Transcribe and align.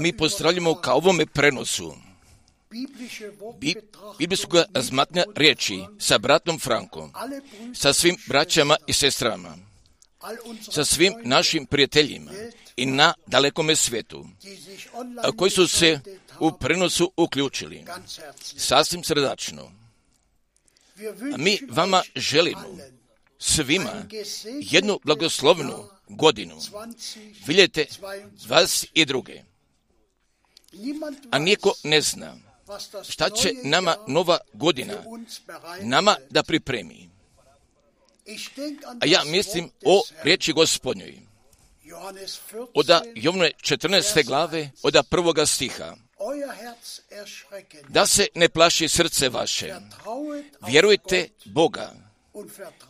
mi 0.00 0.16
pozdravljamo 0.16 0.74
ka 0.74 0.92
ovome 0.92 1.26
prenosu 1.26 1.94
Bi, 3.58 3.74
biblijskog 4.18 4.64
razmatnja 4.74 5.24
riječi 5.36 5.84
sa 5.98 6.18
bratom 6.18 6.58
Frankom, 6.58 7.12
sa 7.74 7.92
svim 7.92 8.16
braćama 8.26 8.76
i 8.86 8.92
sestrama, 8.92 9.56
sa 10.70 10.84
svim 10.84 11.12
našim 11.24 11.66
prijateljima 11.66 12.30
i 12.76 12.86
na 12.86 13.14
dalekome 13.26 13.76
svijetu, 13.76 14.26
koji 15.36 15.50
su 15.50 15.68
se 15.68 16.00
u 16.40 16.52
prenosu 16.52 17.12
uključili. 17.16 17.84
Sasvim 18.56 19.04
srdačno. 19.04 19.72
Mi 21.36 21.58
vama 21.70 22.02
želimo 22.16 22.76
svima 23.38 24.04
jednu 24.60 25.00
blagoslovnu 25.04 25.88
godinu. 26.08 26.60
Vidjeti 27.46 27.86
vas 28.48 28.86
i 28.94 29.04
druge. 29.04 29.49
A 31.30 31.38
niko 31.38 31.74
ne 31.82 32.00
zna 32.00 32.36
šta 33.08 33.30
će 33.30 33.52
nama 33.64 33.96
nova 34.06 34.38
godina 34.52 34.94
nama 35.80 36.16
da 36.30 36.42
pripremi. 36.42 37.10
A 39.00 39.06
ja 39.06 39.24
mislim 39.24 39.70
o 39.84 40.02
riječi 40.22 40.52
gospodnjoj. 40.52 41.18
Oda 42.74 43.02
Jovne 43.14 43.50
14. 43.62 44.26
glave, 44.26 44.70
oda 44.82 45.02
prvoga 45.02 45.46
stiha. 45.46 45.96
da 47.88 48.06
se 48.06 48.26
ne 48.34 48.48
plaši 48.48 48.88
srce 48.88 49.28
vaše. 49.28 49.74
Vjerujte 50.66 51.28
Boga 51.44 51.92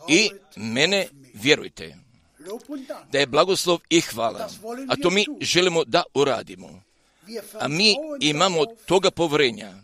i 0.09 0.31
mene 0.57 1.09
vjerujte. 1.35 1.97
Da 3.13 3.19
je 3.19 3.27
blagoslov 3.27 3.79
i 3.91 4.01
hvala. 4.01 4.49
A 4.89 4.97
to 5.03 5.11
mi 5.11 5.27
želimo 5.41 5.85
da 5.85 6.03
uradimo. 6.15 6.83
A 7.59 7.69
mi 7.69 7.97
imamo 8.21 8.67
toga 8.87 9.11
povrenja 9.11 9.75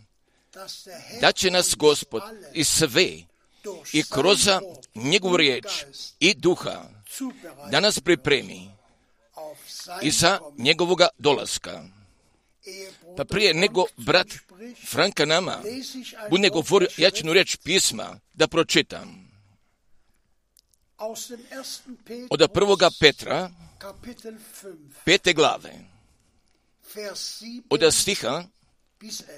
da 1.21 1.33
će 1.33 1.51
nas 1.51 1.75
Gospod 1.77 2.23
i 2.55 2.65
sve 2.65 3.07
i 3.93 4.03
kroz 4.11 4.49
njegovu 4.95 5.37
riječ 5.37 5.65
i 6.21 6.35
duha 6.35 6.83
da 7.71 7.81
nas 7.81 8.01
pripremi 8.01 8.71
i 10.03 10.11
za 10.11 10.39
njegovoga 10.59 11.09
dolaska. 11.19 11.85
Pa 13.17 13.25
prije 13.25 13.55
nego 13.55 13.85
brat 13.97 14.27
Franka 14.87 15.25
nama 15.25 15.63
bude 16.31 16.49
govorio 16.49 16.89
jačinu 16.97 17.33
riječ 17.33 17.57
pisma 17.57 18.21
da 18.35 18.49
pročitam. 18.49 19.27
Od 22.31 22.51
prvoga 22.53 22.91
Petra, 23.01 23.51
pete 25.05 25.33
glave, 25.33 25.96
od 27.71 27.95
stiha 27.95 28.45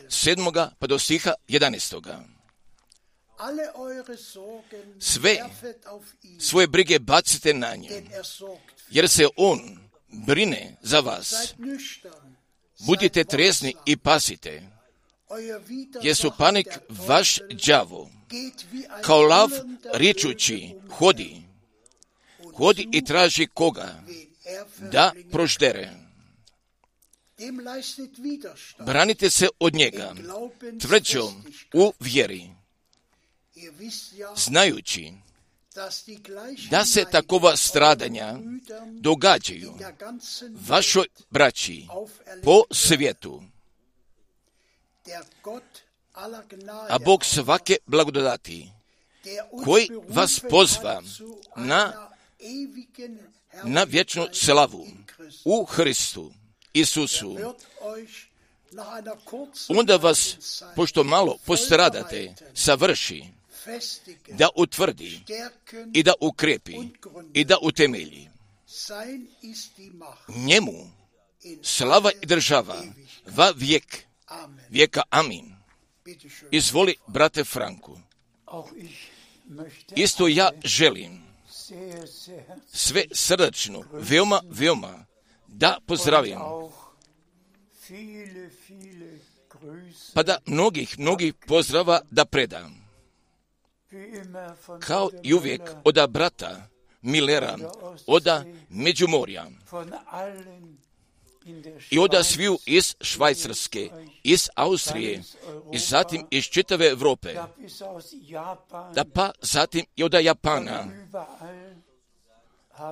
sedmoga 0.09 0.71
pa 0.79 0.87
do 0.87 0.99
stiha 0.99 1.35
jedanestoga. 1.49 2.25
Sve 5.01 5.37
svoje 6.41 6.67
brige 6.67 6.99
bacite 6.99 7.55
na 7.55 7.77
nje, 7.77 8.03
jer 8.91 9.09
se 9.09 9.29
on 9.37 9.79
brine 10.27 10.77
za 10.83 11.01
vas. 11.01 11.55
Budite 12.87 13.25
trezni 13.25 13.75
i 13.87 13.97
pasite, 13.97 14.63
jer 16.03 16.17
su 16.17 16.33
panik 16.39 16.67
vaš 16.89 17.39
đavo, 17.67 18.11
kao 19.03 19.23
lav 19.23 19.51
ričući, 19.95 20.75
hodi, 20.91 21.43
hodi 22.57 22.89
i 22.93 23.05
traži 23.05 23.47
koga? 23.55 24.03
da 24.81 25.13
proždere. 25.33 26.08
Branite 28.79 29.31
se 29.31 29.49
od 29.59 29.75
njega. 29.75 30.15
Tvrđom 30.81 31.45
u 31.75 31.93
vjeri, 32.01 32.51
znajući 34.37 35.13
da 36.71 36.85
se 36.85 37.05
takova 37.13 37.57
stradanja 37.57 38.39
događaju 39.01 39.75
vašoj 40.69 41.07
braći 41.31 41.87
po 42.45 42.63
svijetu. 42.71 43.43
A 46.89 46.99
Bog 46.99 47.25
svake 47.25 47.77
blagodati 47.87 48.71
koji 49.65 49.89
vas 50.09 50.41
pozva 50.51 51.03
na, 51.57 52.11
na 53.65 53.83
vječnu 53.83 54.27
slavu 54.33 54.87
u 55.45 55.65
Hristu 55.65 56.33
Isusu, 56.81 57.37
onda 59.69 59.97
vas, 59.97 60.37
pošto 60.77 61.05
malo 61.05 61.39
postradate, 61.47 62.35
savrši, 62.55 63.25
da 64.29 64.49
utvrdi 64.57 65.21
i 65.95 66.03
da 66.03 66.13
ukrepi 66.21 66.77
i 67.35 67.45
da 67.45 67.57
utemelji. 67.63 68.29
Njemu 70.29 70.91
slava 71.63 72.11
i 72.23 72.27
država 72.27 72.83
va 73.27 73.53
vijek, 73.57 74.05
vijeka 74.69 75.03
amin. 75.11 75.55
Izvoli, 76.51 76.97
brate 77.07 77.45
Franku. 77.45 77.99
Isto 79.97 80.29
ja 80.29 80.51
želim. 80.65 81.29
sve 82.73 83.05
srdačno, 83.13 83.85
veoma, 83.93 84.41
veoma 84.51 85.08
da 85.59 85.79
pozdravim. 85.87 86.39
Pa 90.15 90.23
da 90.23 90.39
mnogih, 90.47 90.99
mnogih 90.99 91.35
pozdrava 91.35 92.01
da 92.11 92.25
predam. 92.25 92.89
Kao 94.81 95.11
i 95.23 95.35
uvijek 95.35 95.63
oda 95.85 96.07
brata 96.07 96.69
Millera, 97.03 97.57
oda 98.07 98.45
Međumorja 98.69 99.47
i 101.91 101.99
oda 101.99 102.23
sviju 102.23 102.59
iz 102.67 102.95
Švajcarske, 103.01 103.91
iz 104.23 104.49
Austrije 104.55 105.23
i 105.73 105.79
zatim 105.79 106.27
iz 106.31 106.45
čitave 106.45 106.89
Europe, 106.89 107.35
da 108.95 109.05
pa 109.15 109.31
zatim 109.43 109.85
i 109.97 110.05
oda 110.05 110.19
Japana. 110.19 110.87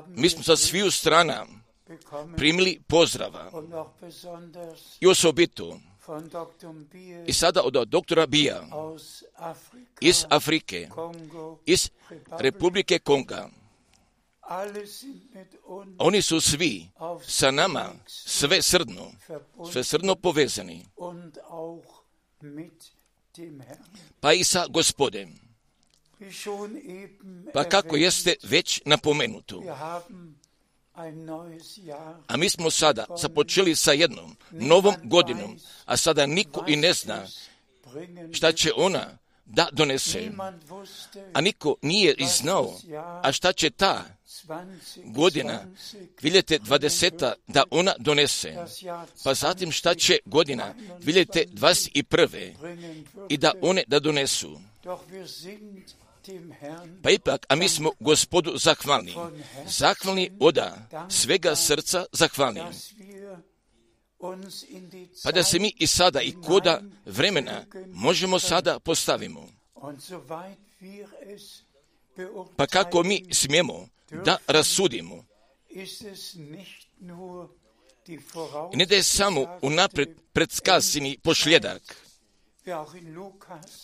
Mi 0.06 0.30
smo 0.30 0.42
sa 0.42 0.56
sviju 0.56 0.90
strana 0.90 1.46
primili 2.36 2.80
pozdrava 2.86 3.50
i 5.00 5.06
osobito 5.06 5.78
i 7.26 7.32
sada 7.32 7.62
od 7.62 7.88
doktora 7.88 8.26
Bija 8.26 8.66
iz 10.00 10.24
Afrike, 10.28 10.88
iz 11.66 11.90
Republike 12.38 12.98
Konga. 12.98 13.48
Oni 15.98 16.22
su 16.22 16.40
svi 16.40 16.88
sa 17.26 17.50
nama 17.50 17.92
sve 18.06 18.62
srdno, 18.62 19.12
sve 19.72 19.84
srdno 19.84 20.14
povezani. 20.14 20.86
Pa 24.20 24.32
i 24.32 24.44
sa 24.44 24.66
gospodem. 24.66 25.46
Pa 27.54 27.64
kako 27.64 27.96
jeste 27.96 28.34
već 28.42 28.82
napomenuto, 28.84 29.62
a 32.26 32.36
mi 32.36 32.50
smo 32.50 32.70
sada 32.70 33.04
započeli 33.18 33.76
sa 33.76 33.92
jednom 33.92 34.36
novom 34.50 34.94
godinom, 35.02 35.58
a 35.84 35.96
sada 35.96 36.26
niko 36.26 36.64
i 36.68 36.76
ne 36.76 36.92
zna 36.92 37.26
šta 38.32 38.52
će 38.52 38.72
ona 38.76 39.18
da 39.46 39.68
donese. 39.72 40.30
A 41.32 41.40
niko 41.40 41.76
nije 41.82 42.14
i 42.18 42.26
znao, 42.26 42.78
a 43.22 43.32
šta 43.32 43.52
će 43.52 43.70
ta 43.70 44.04
godina, 45.04 45.60
vidite, 46.22 46.58
dvadeseta, 46.58 47.34
da 47.46 47.64
ona 47.70 47.94
donese. 47.98 48.54
Pa 49.24 49.34
zatim 49.34 49.72
šta 49.72 49.94
će 49.94 50.18
godina, 50.24 50.74
vidite, 50.98 51.44
dvadeset 51.52 51.90
i 51.94 52.02
prve, 52.02 52.54
i 53.28 53.36
da 53.36 53.52
one 53.62 53.84
da 53.86 54.00
donesu. 54.00 54.60
Pa 57.02 57.10
ipak, 57.10 57.46
a 57.48 57.56
mi 57.56 57.68
smo 57.68 57.92
gospodu 58.00 58.58
zahvalni. 58.58 59.14
Zahvalni 59.66 60.30
oda 60.40 60.88
svega 61.10 61.56
srca 61.56 62.04
zahvalni. 62.12 62.60
Pa 65.24 65.32
da 65.32 65.42
se 65.42 65.58
mi 65.58 65.74
i 65.78 65.86
sada 65.86 66.22
i 66.22 66.34
koda 66.46 66.80
vremena 67.06 67.64
možemo 67.86 68.38
sada 68.38 68.78
postavimo. 68.78 69.48
Pa 72.56 72.66
kako 72.66 73.02
mi 73.02 73.24
smijemo 73.32 73.88
da 74.24 74.36
rasudimo. 74.46 75.24
Ne 78.74 78.86
da 78.86 78.94
je 78.94 79.02
samo 79.02 79.58
unapred 79.62 80.08
predskazini 80.32 81.18
pošljedak, 81.22 82.05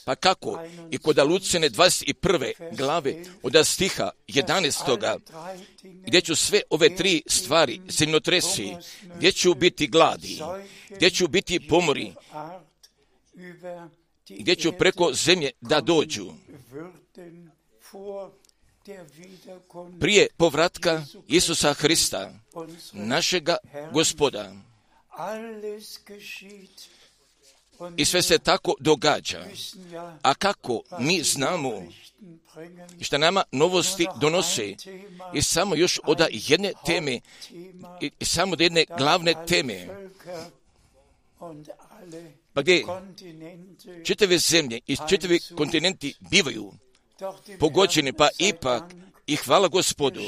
pa 0.04 0.14
kako 0.14 0.62
i 0.90 0.98
kod 0.98 1.18
Lucine 1.18 1.70
21. 1.70 2.76
glave 2.76 3.24
od 3.42 3.66
stiha 3.66 4.10
11. 4.28 5.18
gdje 5.82 6.20
ću 6.20 6.36
sve 6.36 6.60
ove 6.70 6.96
tri 6.96 7.22
stvari 7.26 7.80
zemljotresi, 7.88 8.76
gdje 9.16 9.32
ću 9.32 9.54
biti 9.54 9.86
gladi, 9.86 10.40
gdje 10.90 11.10
ću 11.10 11.28
biti 11.28 11.68
pomori, 11.68 12.14
gdje 14.28 14.56
ću 14.56 14.72
preko 14.72 15.12
zemlje 15.12 15.50
da 15.60 15.80
dođu. 15.80 16.32
Prije 20.00 20.26
povratka 20.36 21.04
Isusa 21.28 21.74
Hrista, 21.74 22.32
našega 22.92 23.56
gospoda, 23.92 24.52
i 27.96 28.04
sve 28.04 28.22
se 28.22 28.38
tako 28.38 28.74
događa. 28.80 29.44
A 30.22 30.34
kako 30.34 30.82
mi 30.98 31.22
znamo 31.22 31.82
i 33.00 33.04
što 33.04 33.18
nama 33.18 33.42
novosti 33.52 34.06
donose 34.20 34.74
i 35.34 35.42
samo 35.42 35.74
još 35.74 36.00
od 36.04 36.20
jedne 36.30 36.72
teme 36.86 37.20
i 38.00 38.24
samo 38.24 38.52
od 38.52 38.60
jedne 38.60 38.84
glavne 38.98 39.34
teme 39.46 39.88
pa 42.52 42.62
gdje 42.62 42.84
čitave 44.04 44.38
zemlje 44.38 44.80
i 44.86 44.96
čitavi 45.08 45.40
kontinenti 45.56 46.14
bivaju 46.30 46.72
pogođeni, 47.60 48.12
pa 48.12 48.28
ipak 48.38 48.82
i 49.26 49.36
hvala 49.36 49.68
gospodu. 49.68 50.20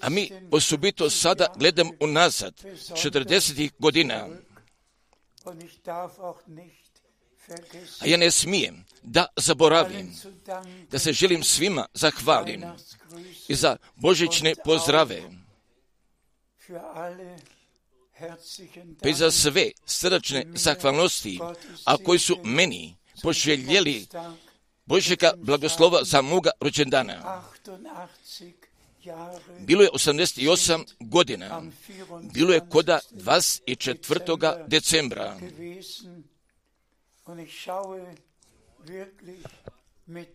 A 0.00 0.08
mi 0.08 0.30
osobito 0.50 1.10
sada 1.10 1.46
gledam 1.56 1.90
unazad 2.00 2.54
40. 2.64 3.70
godina 3.78 4.28
A 8.00 8.06
ja 8.06 8.16
ne 8.16 8.30
smijem 8.30 8.84
da 9.02 9.26
zaboravim 9.36 10.14
da 10.90 10.98
se 10.98 11.12
želim 11.12 11.42
svima 11.42 11.86
zahvalim 11.94 12.64
i 13.48 13.54
za 13.54 13.76
božićne 13.94 14.54
pozdrave 14.64 15.22
pa 19.02 19.08
i 19.08 19.14
za 19.14 19.30
sve 19.30 19.70
srdačne 19.86 20.46
zahvalnosti, 20.54 21.40
a 21.84 21.96
koji 21.96 22.18
su 22.18 22.38
meni 22.44 22.96
poželjeli 23.22 24.06
Božjega 24.86 25.32
blagoslova 25.36 26.04
za 26.04 26.22
moga 26.22 26.50
rođendana. 26.60 27.42
Bilo 29.58 29.82
je 29.82 29.90
88 29.90 30.84
godina. 31.00 31.62
Bilo 32.34 32.52
je 32.52 32.60
koda 32.70 33.00
24. 33.10 34.66
decembra. 34.68 35.38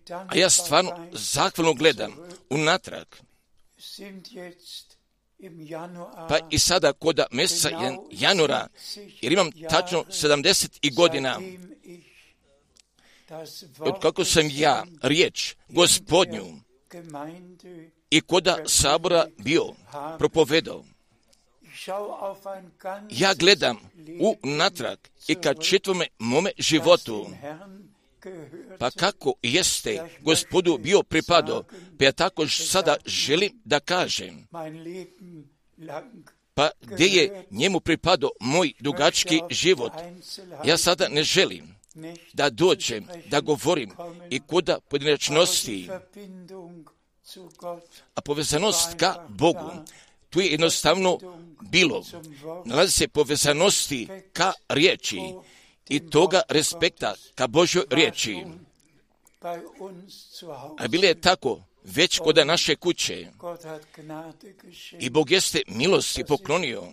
A 0.10 0.36
ja 0.36 0.50
stvarno 0.50 1.08
zahvalno 1.14 1.74
gledam 1.74 2.16
unatrag. 2.50 3.08
Pa 6.30 6.38
i 6.50 6.60
sada 6.60 6.94
koda 6.94 7.26
mjeseca 7.32 7.70
januara, 8.12 8.68
jer 9.22 9.32
imam 9.32 9.52
tačno 9.70 10.04
70 10.04 10.96
godina, 10.96 11.40
od 13.80 14.00
kako 14.02 14.26
sam 14.26 14.50
ja 14.52 14.86
riječ 15.02 15.56
gospodnju 15.70 16.67
i 18.10 18.22
koda 18.22 18.58
sabora 18.66 19.26
bio 19.38 19.64
propovedao. 20.18 20.84
Ja 23.10 23.34
gledam 23.34 23.78
u 24.20 24.36
natrag 24.44 24.98
i 25.28 25.36
kad 25.36 25.64
čitome 25.64 26.08
mome 26.20 26.52
životu, 26.58 27.30
pa 28.80 28.92
kako 28.92 29.34
jeste 29.42 30.10
gospodu 30.22 30.78
bio 30.78 31.04
pripado, 31.04 31.64
pa 32.00 32.06
ja 32.06 32.12
tako 32.12 32.48
sada 32.48 32.96
želim 33.06 33.62
da 33.66 33.80
kažem, 33.80 34.48
pa 36.54 36.70
gdje 36.82 37.06
je 37.06 37.46
njemu 37.52 37.80
pripado 37.80 38.30
moj 38.40 38.74
dugački 38.80 39.42
život, 39.50 39.92
ja 40.66 40.78
sada 40.78 41.08
ne 41.10 41.24
želim 41.24 41.77
da 42.34 42.50
dođem, 42.50 43.08
da 43.30 43.40
govorim 43.40 43.92
i 44.30 44.40
kuda 44.40 44.80
pojedinačnosti, 44.80 45.90
a 48.16 48.22
povezanost 48.22 48.94
ka 48.98 49.26
Bogu, 49.30 49.72
tu 50.30 50.42
je 50.42 50.48
jednostavno 50.48 51.20
bilo. 51.62 52.04
Nalazi 52.66 52.92
se 52.92 53.08
povezanosti 53.08 54.08
ka 54.34 54.54
riječi 54.70 55.22
i 55.90 56.10
toga 56.10 56.42
respekta 56.50 57.14
ka 57.36 57.48
Božoj 57.48 57.84
riječi. 57.90 58.46
A 60.78 60.88
bile 60.88 61.08
je 61.08 61.22
tako 61.22 61.62
već 61.84 62.20
kod 62.20 62.48
naše 62.48 62.76
kuće. 62.76 63.28
I 65.00 65.10
Bog 65.10 65.32
jeste 65.32 65.62
milosti 65.68 66.24
poklonio. 66.24 66.84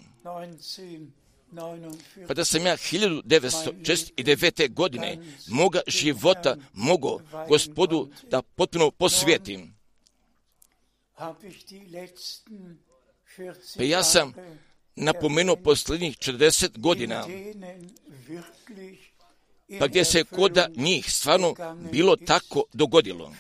Pa 2.29 2.35
da 2.35 2.45
sam 2.45 2.67
ja 2.67 2.77
1969. 2.77 4.73
godine 4.73 5.19
moga 5.49 5.81
života 5.87 6.57
mogo 6.73 7.21
gospodu 7.49 8.11
da 8.31 8.43
potpuno 8.43 8.91
posvijetim. 8.91 9.75
Pa 13.77 13.83
ja 13.83 14.03
sam 14.03 14.35
napomenuo 14.97 15.57
posljednjih 15.57 16.17
40 16.19 16.79
godina, 16.79 17.27
pa 19.79 19.87
gdje 19.87 20.05
se 20.05 20.25
koda 20.25 20.69
njih 20.77 21.13
stvarno 21.13 21.55
bilo 21.93 22.17
tako 22.17 22.65
dogodilo. 22.73 23.33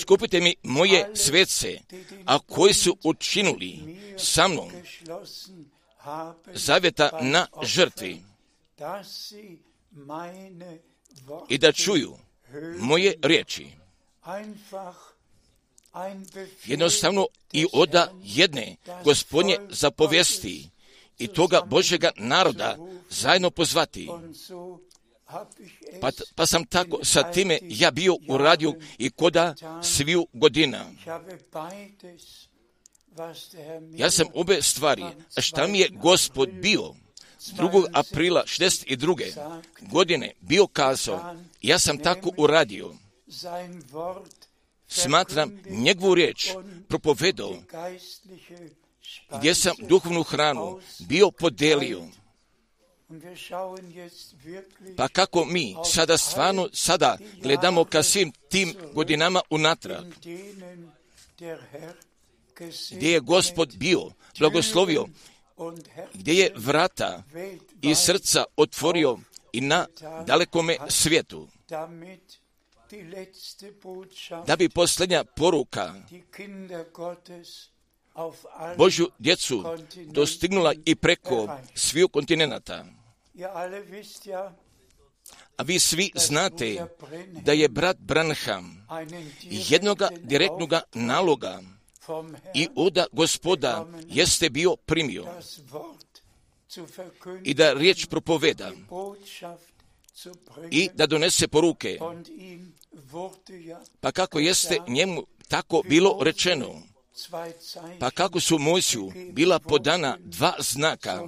Skupite 0.00 0.40
mi 0.40 0.54
moje 0.62 1.10
svece, 1.14 1.78
a 2.24 2.38
koji 2.38 2.74
su 2.74 2.96
učinuli 3.02 3.78
sa 4.18 4.48
mnom 4.48 4.70
zavjeta 6.54 7.10
na 7.22 7.46
žrtvi 7.62 8.22
i 11.48 11.58
da 11.58 11.72
čuju 11.72 12.16
moje 12.78 13.14
riječi. 13.22 13.66
Jednostavno 16.64 17.26
i 17.52 17.66
oda 17.72 18.12
jedne 18.22 18.76
gospodnje 19.04 19.58
zapovijesti 19.70 20.68
i 21.18 21.28
toga 21.28 21.60
Božega 21.66 22.10
naroda 22.16 22.76
zajedno 23.10 23.50
pozvati. 23.50 24.08
Pa, 26.00 26.10
pa 26.34 26.46
sam 26.46 26.64
tako 26.64 26.98
sa 27.04 27.32
time 27.32 27.58
ja 27.62 27.90
bio 27.90 28.16
u 28.28 28.38
radiju 28.38 28.74
i 28.98 29.10
koda 29.10 29.54
sviju 29.82 30.26
godina. 30.32 30.84
Ja 33.96 34.10
sam 34.10 34.26
obe 34.34 34.62
stvari, 34.62 35.04
šta 35.40 35.66
mi 35.66 35.78
je 35.78 35.88
gospod 35.88 36.48
bio 36.48 36.94
2. 37.40 37.86
aprila 37.92 38.44
62. 38.46 39.60
godine 39.80 40.32
bio 40.40 40.66
kazao, 40.66 41.34
ja 41.62 41.78
sam 41.78 41.98
tako 41.98 42.30
uradio. 42.36 42.94
Smatram 44.88 45.60
njegovu 45.66 46.14
riječ 46.14 46.50
propovedao 46.88 47.56
gdje 49.38 49.54
sam 49.54 49.74
duhovnu 49.88 50.22
hranu 50.22 50.80
bio 50.98 51.30
podelio 51.30 52.02
pa 54.96 55.08
kako 55.08 55.44
mi 55.44 55.76
sada 55.84 56.18
stvarno 56.18 56.68
sada 56.72 57.18
gledamo 57.42 57.84
ka 57.84 58.02
svim 58.02 58.32
tim 58.48 58.74
godinama 58.94 59.40
unatrag, 59.50 60.04
gdje 62.90 63.12
je 63.12 63.20
gospod 63.20 63.74
bio, 63.76 64.10
blagoslovio, 64.38 65.06
gdje 66.14 66.32
je 66.32 66.52
vrata 66.56 67.22
i 67.82 67.94
srca 67.94 68.44
otvorio 68.56 69.18
i 69.52 69.60
na 69.60 69.86
dalekome 70.26 70.76
svijetu, 70.88 71.48
da 74.46 74.56
bi 74.56 74.68
posljednja 74.68 75.24
poruka 75.24 75.94
Božju 78.76 79.10
djecu 79.18 79.64
dostignula 80.06 80.74
i 80.84 80.94
preko 80.94 81.58
sviju 81.74 82.08
kontinenta. 82.08 82.97
A 85.56 85.62
vi 85.62 85.78
svi 85.78 86.10
znate 86.14 86.86
da 87.44 87.52
je 87.52 87.68
brat 87.68 87.96
Branham 87.98 88.86
jednoga 89.50 90.08
direktnoga 90.20 90.80
naloga 90.94 91.60
i 92.54 92.68
oda 92.76 93.06
gospoda 93.12 93.86
jeste 94.06 94.50
bio 94.50 94.76
primio. 94.76 95.24
i 97.44 97.54
da 97.54 97.72
riječ 97.72 98.06
propoveda 98.06 98.72
i 100.70 100.88
da 100.94 101.06
donese 101.06 101.48
poruke. 101.48 101.98
Pa 104.00 104.12
kako 104.12 104.38
jeste 104.38 104.78
njemu 104.88 105.26
tako 105.48 105.82
bilo 105.88 106.18
rečeno, 106.22 106.82
pa 108.00 108.10
kako 108.10 108.40
su 108.40 108.58
Mojsiju 108.58 109.12
bila 109.32 109.58
podana 109.58 110.16
dva 110.20 110.54
znaka, 110.58 111.22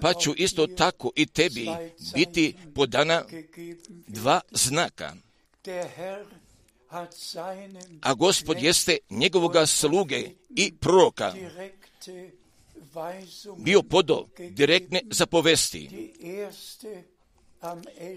pa 0.00 0.14
ću 0.14 0.34
isto 0.36 0.66
tako 0.66 1.10
i 1.16 1.26
tebi 1.26 1.68
biti 2.14 2.54
podana 2.74 3.24
dva 4.06 4.40
znaka. 4.50 5.14
A 8.00 8.14
gospod 8.14 8.62
jeste 8.62 8.98
njegovoga 9.10 9.66
sluge 9.66 10.30
i 10.56 10.72
proroka 10.80 11.34
bio 13.56 13.82
podo 13.82 14.26
direktne 14.50 15.00
zapovesti. 15.10 16.12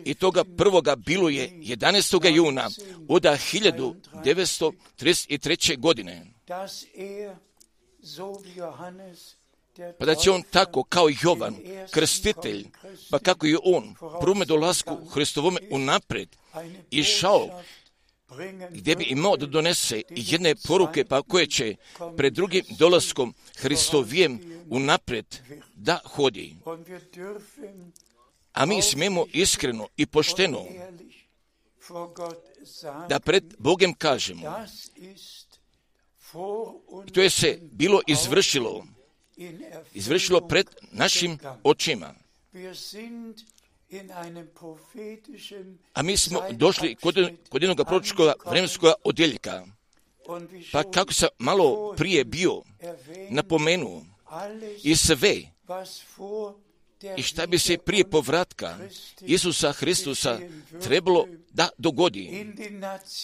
I 0.06 0.14
toga 0.14 0.44
prvoga 0.58 0.96
bilo 0.96 1.30
je 1.30 1.52
11. 1.52 2.36
juna 2.36 2.70
od 3.08 3.24
1933. 3.24 5.80
godine. 5.80 6.26
Pa 10.00 10.06
da 10.06 10.16
će 10.16 10.32
on 10.32 10.44
tako 10.52 10.84
kao 10.84 11.10
Jovan, 11.22 11.56
krstitelj, 11.92 12.66
pa 13.12 13.20
kako 13.20 13.46
je 13.46 13.58
on 13.64 13.96
prome 14.22 14.46
dolasku 14.46 15.06
Hristovome 15.06 15.60
unapred 15.72 16.30
išao 16.92 17.62
gdje 18.70 18.96
bi 18.96 19.04
imao 19.04 19.38
da 19.38 19.46
donese 19.46 20.02
jedne 20.10 20.56
poruke 20.56 21.06
pa 21.06 21.22
koje 21.22 21.48
će 21.48 21.76
pred 22.18 22.34
drugim 22.34 22.66
dolaskom 22.80 23.34
Hristovijem 23.58 24.40
unapred 24.70 25.26
da 25.76 26.00
hodi. 26.06 26.56
A 28.56 28.66
mi 28.66 28.82
smijemo 28.82 29.26
iskreno 29.34 29.88
i 29.98 30.06
pošteno 30.06 30.66
da 33.10 33.20
pred 33.20 33.56
Bogem 33.60 33.94
kažemo 33.94 34.66
to 37.14 37.22
je 37.22 37.30
se 37.30 37.60
bilo 37.62 38.02
izvršilo 38.08 38.86
izvršilo 39.94 40.48
pred 40.48 40.68
našim 40.92 41.38
očima. 41.64 42.14
A 45.94 46.02
mi 46.04 46.18
smo 46.18 46.42
došli 46.52 46.96
kod, 46.96 47.16
kod 47.50 47.62
jednog 47.62 47.88
proročkog 47.88 48.34
vremenskog 48.46 48.94
odjeljka. 49.04 49.66
Pa 50.72 50.84
kako 50.92 51.14
sam 51.14 51.30
malo 51.40 51.94
prije 51.98 52.26
bio 52.26 52.62
napomenuo 53.30 54.02
i 54.84 54.96
sve 54.96 55.42
i 57.18 57.24
šta 57.24 57.48
bi 57.48 57.60
se 57.60 57.78
prije 57.78 58.10
povratka 58.10 58.78
Isusa 59.22 59.72
Hristusa 59.72 60.40
trebalo 60.84 61.28
da 61.50 61.70
dogodi 61.78 62.54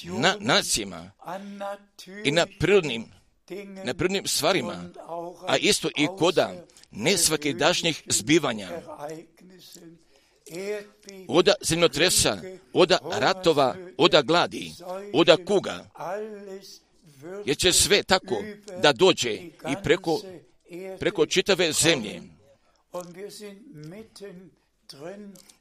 na 0.04 0.36
nacijama 0.40 1.12
i 2.24 2.32
na 2.32 2.48
prirodnim, 2.60 3.06
na 3.84 3.94
prirodnim 3.94 4.28
stvarima, 4.28 4.90
a 5.48 5.58
isto 5.58 5.90
i 5.98 6.08
koda 6.20 6.66
nesvakidašnjih 6.92 8.04
zbivanja, 8.08 8.70
oda 11.28 11.54
zemljotresa, 11.62 12.42
oda 12.74 12.98
ratova, 13.20 13.76
oda 13.98 14.22
gladi, 14.22 14.74
oda 15.14 15.38
kuga, 15.46 15.90
jer 17.46 17.58
će 17.58 17.72
sve 17.72 18.04
tako 18.04 18.44
da 18.82 18.94
dođe 18.94 19.34
i 19.70 19.76
preko, 19.84 20.22
preko 21.00 21.26
čitave 21.26 21.72
zemlje. 21.72 22.22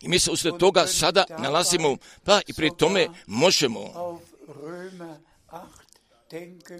I 0.01 0.09
mi 0.09 0.19
se 0.19 0.31
usred 0.31 0.55
toga 0.59 0.87
sada 0.87 1.25
nalazimo, 1.39 1.97
pa 2.25 2.41
i 2.47 2.53
pri 2.53 2.71
tome 2.77 3.09
možemo. 3.27 3.81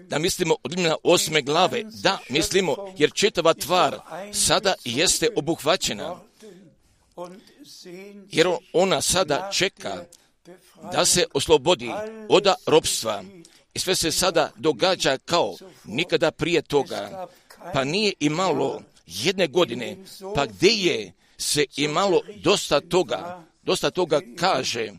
da 0.03 0.19
mislimo 0.19 0.55
od 0.63 0.79
na 0.79 0.95
osme 1.03 1.41
glave, 1.41 1.83
da 1.83 2.19
mislimo, 2.29 2.75
jer 2.97 3.11
čitava 3.13 3.53
tvar 3.53 3.99
sada 4.33 4.73
jeste 4.85 5.29
obuhvaćena, 5.35 6.19
jer 8.29 8.47
ona 8.73 9.01
sada 9.01 9.49
čeka 9.53 10.05
da 10.91 11.05
se 11.05 11.25
oslobodi 11.33 11.91
od 12.29 12.47
robstva 12.65 13.23
i 13.73 13.79
sve 13.79 13.95
se 13.95 14.11
sada 14.11 14.51
događa 14.55 15.17
kao 15.25 15.55
nikada 15.83 16.31
prije 16.31 16.61
toga, 16.61 17.27
pa 17.73 17.83
nije 17.83 18.13
imalo 18.19 18.81
jedne 19.11 19.47
godine, 19.47 19.97
pa 20.35 20.45
gdje 20.45 20.69
je 20.69 21.13
se 21.37 21.65
imalo 21.75 22.21
dosta 22.43 22.81
toga, 22.81 23.43
dosta 23.63 23.91
toga 23.91 24.21
kaže, 24.35 24.91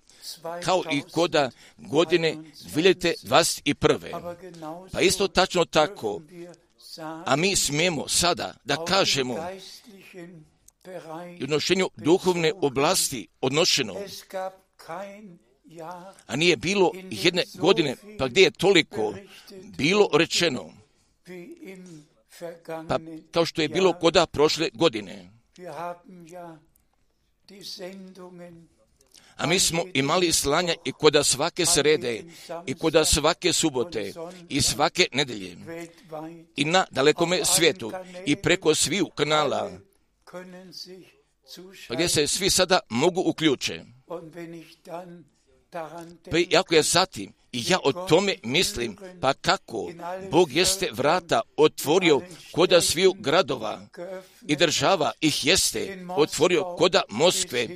kao 0.64 0.82
i 0.92 1.02
koda 1.12 1.50
godine 1.76 2.36
2021. 2.74 4.34
Pa 4.92 5.00
isto 5.00 5.28
tačno 5.28 5.64
tako, 5.64 6.20
a 7.24 7.36
mi 7.36 7.56
smijemo 7.56 8.08
sada 8.08 8.54
da 8.64 8.84
kažemo 8.84 9.36
i 11.38 11.44
odnošenju 11.44 11.88
duhovne 11.96 12.52
oblasti 12.60 13.28
odnošeno, 13.40 13.94
a 16.26 16.36
nije 16.36 16.56
bilo 16.56 16.92
jedne 17.10 17.44
godine, 17.54 17.96
pa 18.18 18.28
gdje 18.28 18.42
je 18.42 18.50
toliko 18.50 19.14
bilo 19.76 20.08
rečeno, 20.12 20.72
pa 22.88 22.98
kao 23.30 23.46
što 23.46 23.62
je 23.62 23.68
bilo 23.68 23.92
koda 23.92 24.26
prošle 24.26 24.70
godine. 24.74 25.30
A 29.36 29.46
mi 29.46 29.58
smo 29.58 29.84
imali 29.94 30.32
slanja 30.32 30.74
i 30.84 30.92
koda 30.92 31.24
svake 31.24 31.66
srede, 31.66 32.24
i 32.66 32.74
koda 32.74 33.04
svake 33.04 33.52
subote, 33.52 34.12
i 34.48 34.62
svake 34.62 35.06
nedelje, 35.12 35.56
i 36.56 36.64
na 36.64 36.86
dalekome 36.90 37.44
svijetu, 37.44 37.92
i 38.26 38.36
preko 38.36 38.74
sviju 38.74 39.08
kanala, 39.14 39.70
pa 41.88 41.94
gdje 41.94 42.08
se 42.08 42.26
svi 42.26 42.50
sada 42.50 42.80
mogu 42.88 43.22
uključe. 43.26 43.84
Pa 46.30 46.38
i 46.38 46.56
ako 46.56 46.74
ja 46.74 46.82
zatim 46.82 47.32
i 47.52 47.64
ja 47.68 47.78
o 47.84 47.92
tome 47.92 48.36
mislim, 48.42 48.96
pa 49.20 49.34
kako? 49.34 49.90
Bog 50.30 50.52
jeste 50.52 50.88
vrata 50.92 51.40
otvorio 51.56 52.20
koda 52.52 52.80
sviju 52.80 53.12
gradova 53.12 53.86
i 54.46 54.56
država 54.56 55.12
ih 55.20 55.46
jeste 55.46 56.06
otvorio 56.16 56.76
koda 56.78 57.02
Moskve, 57.08 57.68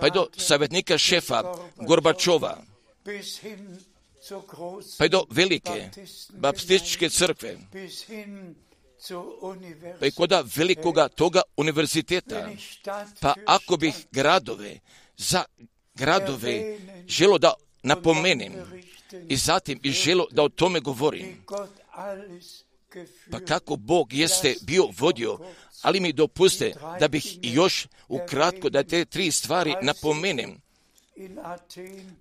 pa 0.00 0.08
do 0.08 0.26
savjetnika 0.36 0.98
šefa 0.98 1.54
Gorbačova, 1.76 2.62
pa 4.98 5.08
do 5.08 5.24
velike 5.30 5.90
baptističke 6.30 7.08
crkve, 7.08 7.58
pa 10.00 10.06
i 10.06 10.10
koda 10.10 10.44
velikoga 10.56 11.08
toga 11.08 11.42
univerziteta, 11.56 12.50
pa 13.20 13.34
ako 13.46 13.76
bih 13.76 14.06
gradove 14.12 14.78
za 15.16 15.44
gradove 15.96 16.78
želo 17.08 17.38
da 17.38 17.54
napomenem 17.82 18.52
i 19.28 19.36
zatim 19.36 19.80
i 19.82 19.90
želo 19.90 20.26
da 20.30 20.42
o 20.42 20.48
tome 20.48 20.80
govorim. 20.80 21.44
Pa 23.30 23.40
kako 23.40 23.76
Bog 23.76 24.12
jeste 24.12 24.54
bio 24.62 24.88
vodio, 24.98 25.38
ali 25.82 26.00
mi 26.00 26.12
dopuste 26.12 26.72
da 27.00 27.08
bih 27.08 27.38
još 27.42 27.86
ukratko 28.08 28.70
da 28.70 28.82
te 28.82 29.04
tri 29.04 29.30
stvari 29.30 29.74
napomenem. 29.82 30.60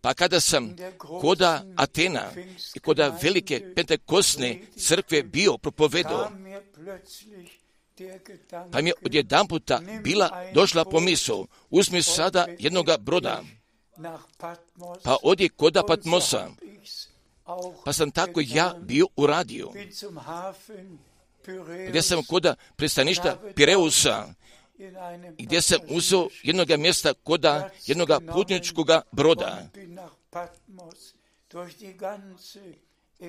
Pa 0.01 0.13
kada 0.13 0.39
sam 0.39 0.75
koda 0.97 1.63
Atena 1.75 2.31
i 2.75 2.79
koda 2.79 3.17
velike 3.21 3.73
pentekosne 3.75 4.61
crkve 4.77 5.23
bio 5.23 5.57
propovedao, 5.57 6.31
pa 8.71 8.81
mi 8.81 8.89
je 8.89 8.93
odjedan 9.05 9.47
puta 9.47 9.81
bila 10.03 10.51
došla 10.53 10.85
pomisao, 10.85 11.47
uzmi 11.69 12.01
sada 12.01 12.47
jednoga 12.59 12.97
broda, 12.97 13.43
pa 15.03 15.17
odi 15.23 15.49
koda 15.49 15.83
Patmosa, 15.83 16.49
pa 17.85 17.93
sam 17.93 18.11
tako 18.11 18.41
ja 18.45 18.75
bio 18.81 19.07
uradio, 19.15 19.71
gdje 21.89 22.01
sam 22.01 22.23
koda 22.23 22.55
pristaništa 22.75 23.39
Pireusa, 23.55 24.33
gdje 25.37 25.61
sam 25.61 25.79
uzeo 25.89 26.27
jednog 26.43 26.79
mjesta 26.79 27.13
koda 27.23 27.69
jednog 27.85 28.09
putničkog 28.33 28.87
broda. 29.11 29.67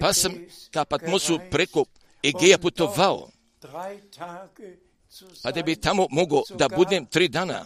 Pa 0.00 0.12
sam 0.12 0.32
ka 0.70 0.84
Patmosu 0.84 1.38
preko 1.50 1.84
Egeja 2.22 2.58
putovao 2.58 3.28
pa 5.42 5.50
da 5.50 5.62
bi 5.62 5.76
tamo 5.76 6.06
mogao 6.10 6.42
da 6.58 6.68
budem 6.68 7.06
tri 7.06 7.28
dana. 7.28 7.64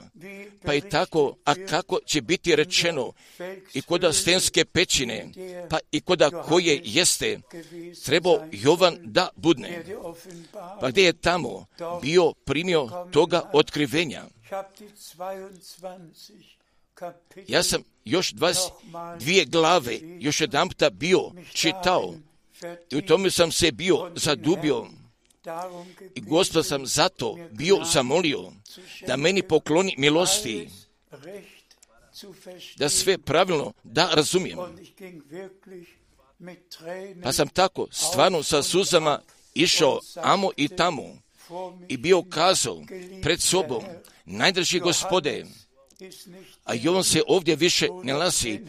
Pa 0.65 0.75
i 0.75 0.81
tako, 0.81 1.37
a 1.45 1.55
kako 1.69 1.99
će 2.07 2.21
biti 2.21 2.57
rečeno 2.57 3.13
i 3.75 3.83
koda 3.83 4.13
stenske 4.13 4.65
pećine, 4.65 5.29
pa 5.71 5.79
i 5.93 6.01
koda 6.01 6.31
koje 6.31 6.81
jeste, 6.85 7.41
trebao 8.05 8.49
Jovan 8.53 8.99
da 9.03 9.29
budne. 9.37 9.85
Pa 10.81 10.91
gdje 10.91 11.03
je 11.05 11.13
tamo 11.13 11.67
bio 12.03 12.33
primio 12.45 13.07
toga 13.13 13.51
otkrivenja? 13.53 14.25
Ja 17.49 17.63
sam 17.63 17.83
još 18.05 18.35
dvije 19.19 19.45
glave 19.45 19.99
još 20.19 20.41
jedan 20.41 20.69
bio 20.93 21.31
čitao 21.53 22.15
i 22.91 22.97
u 22.97 23.03
tome 23.03 23.31
sam 23.31 23.53
se 23.53 23.73
bio 23.73 24.11
zadubio 24.17 24.87
i 26.15 26.21
gospod 26.21 26.67
sam 26.67 26.87
zato 26.87 27.39
bio 27.51 27.85
zamolio 27.93 28.53
da 29.07 29.17
meni 29.17 29.43
pokloni 29.43 29.95
milosti, 29.99 30.69
da 32.77 32.89
sve 32.89 33.19
pravilno 33.19 33.73
da 33.83 34.11
razumijem. 34.15 34.59
Pa 37.23 37.33
sam 37.33 37.49
tako 37.49 37.87
stvarno 37.91 38.43
sa 38.43 38.63
suzama 38.63 39.21
išao 39.55 40.01
amo 40.17 40.51
i 40.57 40.69
tamo 40.69 41.19
i 41.89 41.97
bio 41.97 42.23
kazao 42.23 42.83
pred 43.23 43.41
sobom, 43.41 43.85
najdrži 44.25 44.81
gospode, 44.81 45.47
a 46.65 46.75
i 46.75 46.89
on 46.89 47.05
se 47.05 47.23
ovdje 47.29 47.57
više 47.57 47.89
ne 48.03 48.13
nalazi, 48.13 48.61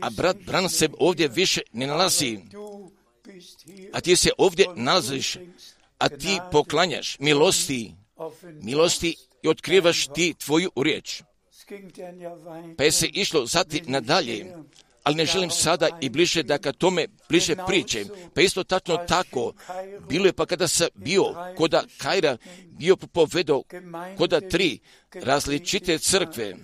a 0.00 0.10
brat 0.10 0.36
Bran 0.36 0.68
se 0.68 0.88
ovdje 0.98 1.28
više 1.28 1.60
ne 1.72 1.86
nalazi, 1.86 2.38
a 3.92 4.00
ti 4.00 4.16
se 4.16 4.30
ovdje 4.38 4.66
nalaziš 4.74 5.36
a 5.98 6.08
ti 6.08 6.38
poklanjaš 6.52 7.16
milosti, 7.18 7.94
milosti 8.62 9.16
i 9.42 9.48
otkrivaš 9.48 10.06
ti 10.14 10.34
tvoju 10.44 10.70
riječ. 10.76 11.22
Pa 12.76 12.84
je 12.84 12.92
se 12.92 13.06
išlo 13.06 13.46
zati 13.46 13.82
nadalje, 13.86 14.54
ali 15.02 15.16
ne 15.16 15.26
želim 15.26 15.50
sada 15.50 15.88
i 16.00 16.08
bliže 16.08 16.42
da 16.42 16.58
ka 16.58 16.72
tome 16.72 17.06
bliže 17.28 17.56
pričem. 17.66 18.08
Pa 18.34 18.40
isto 18.40 18.64
tačno 18.64 18.96
tako, 18.96 19.52
bilo 20.08 20.26
je 20.26 20.32
pa 20.32 20.46
kada 20.46 20.68
sam 20.68 20.88
bio 20.94 21.24
koda 21.56 21.84
Kajra, 21.98 22.36
bio 22.64 22.96
povedao 22.96 23.62
koda 24.18 24.40
tri 24.40 24.78
različite 25.12 25.98
crkve, 25.98 26.56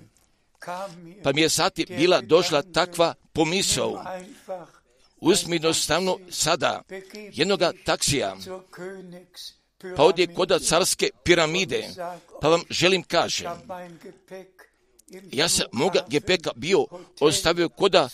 pa 1.22 1.32
mi 1.32 1.40
je 1.40 1.48
sati 1.48 1.86
bila 1.86 2.20
došla 2.20 2.62
takva 2.62 3.14
pomisao 3.32 4.04
uzmi 5.22 5.56
jednostavno 5.56 6.18
sada 6.30 6.82
jednoga 7.32 7.72
taksija, 7.84 8.36
pa 9.96 10.02
ovdje 10.02 10.34
kod 10.34 10.62
carske 10.62 11.10
piramide, 11.24 11.88
pa 12.40 12.48
vam 12.48 12.62
želim 12.70 13.02
kažem, 13.02 13.50
ja 15.32 15.48
sam 15.48 15.66
moga 15.72 16.04
gepeka 16.08 16.50
bio 16.56 16.86
ostavio 17.20 17.68
koda 17.68 18.08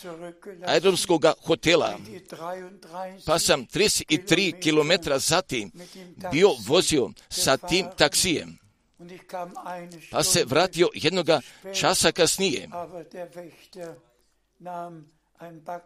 aerodromskog 0.65 1.25
hotela, 1.45 1.97
pa 3.25 3.39
sam 3.39 3.67
33 3.67 4.61
km 4.63 5.11
zatim 5.17 5.71
bio 6.31 6.49
vozio 6.67 7.09
sa 7.29 7.57
tim 7.57 7.85
taksijem, 7.97 8.57
pa 10.11 10.23
se 10.23 10.43
vratio 10.45 10.89
jednoga 10.93 11.41
časa 11.73 12.11
kasnije. 12.11 12.69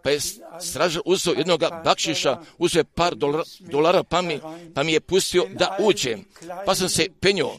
Pa 0.03 0.09
je 0.09 0.19
stražar 0.61 1.01
uzeo 1.05 1.33
jednog 1.33 1.63
bakšiša, 1.83 2.41
uzeo 2.57 2.83
par 2.83 3.15
dolara, 3.59 4.03
pa 4.03 4.21
mi, 4.21 4.39
pa 4.75 4.83
mi 4.83 4.93
je 4.93 4.99
pustio 4.99 5.45
da 5.53 5.77
uđem. 5.79 6.25
Pa 6.65 6.75
sam 6.75 6.89
se 6.89 7.07
penjao, 7.19 7.57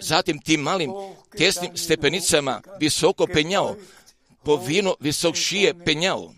zatim 0.00 0.40
tim 0.40 0.60
malim 0.60 0.90
tesnim 1.38 1.76
stepenicama 1.76 2.60
visoko 2.80 3.26
penjao, 3.26 3.76
po 4.44 4.56
vino 4.56 4.94
visok 5.00 5.36
šije 5.36 5.74
penjao. 5.84 6.32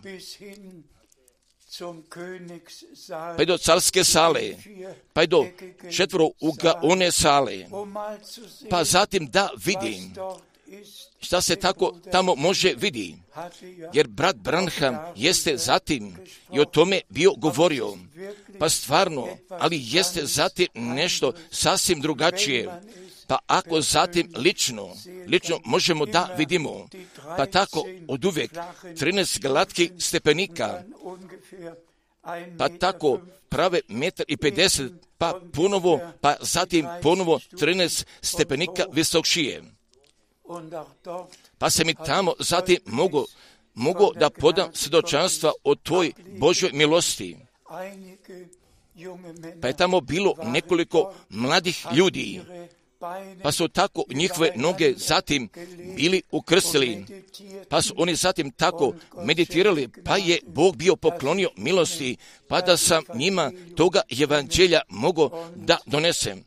Pa 3.09 3.41
je 3.41 3.45
do 3.45 3.57
carske 3.57 4.03
sale, 4.03 4.55
pa 5.13 5.21
je 5.21 5.27
do 5.27 5.45
četvro 5.91 6.29
one 6.81 7.11
sale, 7.11 7.65
pa 8.69 8.83
zatim 8.83 9.27
da 9.27 9.49
vidim 9.65 10.13
šta 11.19 11.41
se 11.41 11.55
tako 11.55 11.99
tamo 12.11 12.35
može 12.35 12.73
vidi. 12.77 13.15
Jer 13.93 14.07
brat 14.07 14.35
Branham 14.35 14.97
jeste 15.15 15.57
zatim 15.57 16.15
i 16.53 16.59
o 16.59 16.65
tome 16.65 17.01
bio 17.09 17.33
govorio. 17.37 17.97
Pa 18.59 18.69
stvarno, 18.69 19.27
ali 19.49 19.79
jeste 19.83 20.25
zatim 20.25 20.67
nešto 20.73 21.33
sasvim 21.51 22.01
drugačije. 22.01 22.81
Pa 23.27 23.37
ako 23.47 23.81
zatim 23.81 24.33
lično, 24.37 24.95
lično 25.27 25.59
možemo 25.65 26.05
da 26.05 26.35
vidimo, 26.37 26.87
pa 27.37 27.45
tako 27.45 27.85
od 28.07 28.25
uvijek 28.25 28.51
13 28.83 29.41
glatkih 29.41 29.91
stepenika, 29.99 30.83
pa 32.57 32.69
tako 32.69 33.19
prave 33.49 33.79
metar 33.87 34.25
i 34.29 34.37
50, 34.37 34.89
pa 35.17 35.41
ponovo, 35.53 35.99
pa 36.21 36.35
zatim 36.41 36.85
ponovo 37.01 37.39
13 37.51 38.05
stepenika 38.21 38.83
visok 38.91 39.25
šije. 39.25 39.74
Pa 41.57 41.69
se 41.69 41.83
mi 41.83 41.95
tamo 42.05 42.33
zatim 42.39 42.77
mogu, 42.85 43.25
mogu 43.73 44.11
da 44.15 44.29
podam 44.29 44.69
svjedočanstva 44.73 45.51
o 45.63 45.75
toj 45.75 46.11
Božoj 46.37 46.71
milosti. 46.73 47.37
Pa 49.61 49.67
je 49.67 49.77
tamo 49.77 50.01
bilo 50.01 50.35
nekoliko 50.43 51.13
mladih 51.29 51.85
ljudi, 51.93 52.41
pa 53.43 53.51
su 53.51 53.67
tako 53.67 54.03
njihove 54.09 54.51
noge 54.55 54.93
zatim 54.97 55.49
bili 55.95 56.21
ukrstili, 56.31 57.05
pa 57.69 57.81
su 57.81 57.93
oni 57.97 58.15
zatim 58.15 58.51
tako 58.51 58.93
meditirali, 59.23 59.89
pa 60.05 60.17
je 60.17 60.39
Bog 60.47 60.75
bio 60.75 60.95
poklonio 60.95 61.49
milosti, 61.57 62.17
pa 62.47 62.61
da 62.61 62.77
sam 62.77 63.03
njima 63.13 63.51
toga 63.75 64.01
evanđelja 64.21 64.81
mogao 64.89 65.49
da 65.55 65.77
donesem 65.85 66.43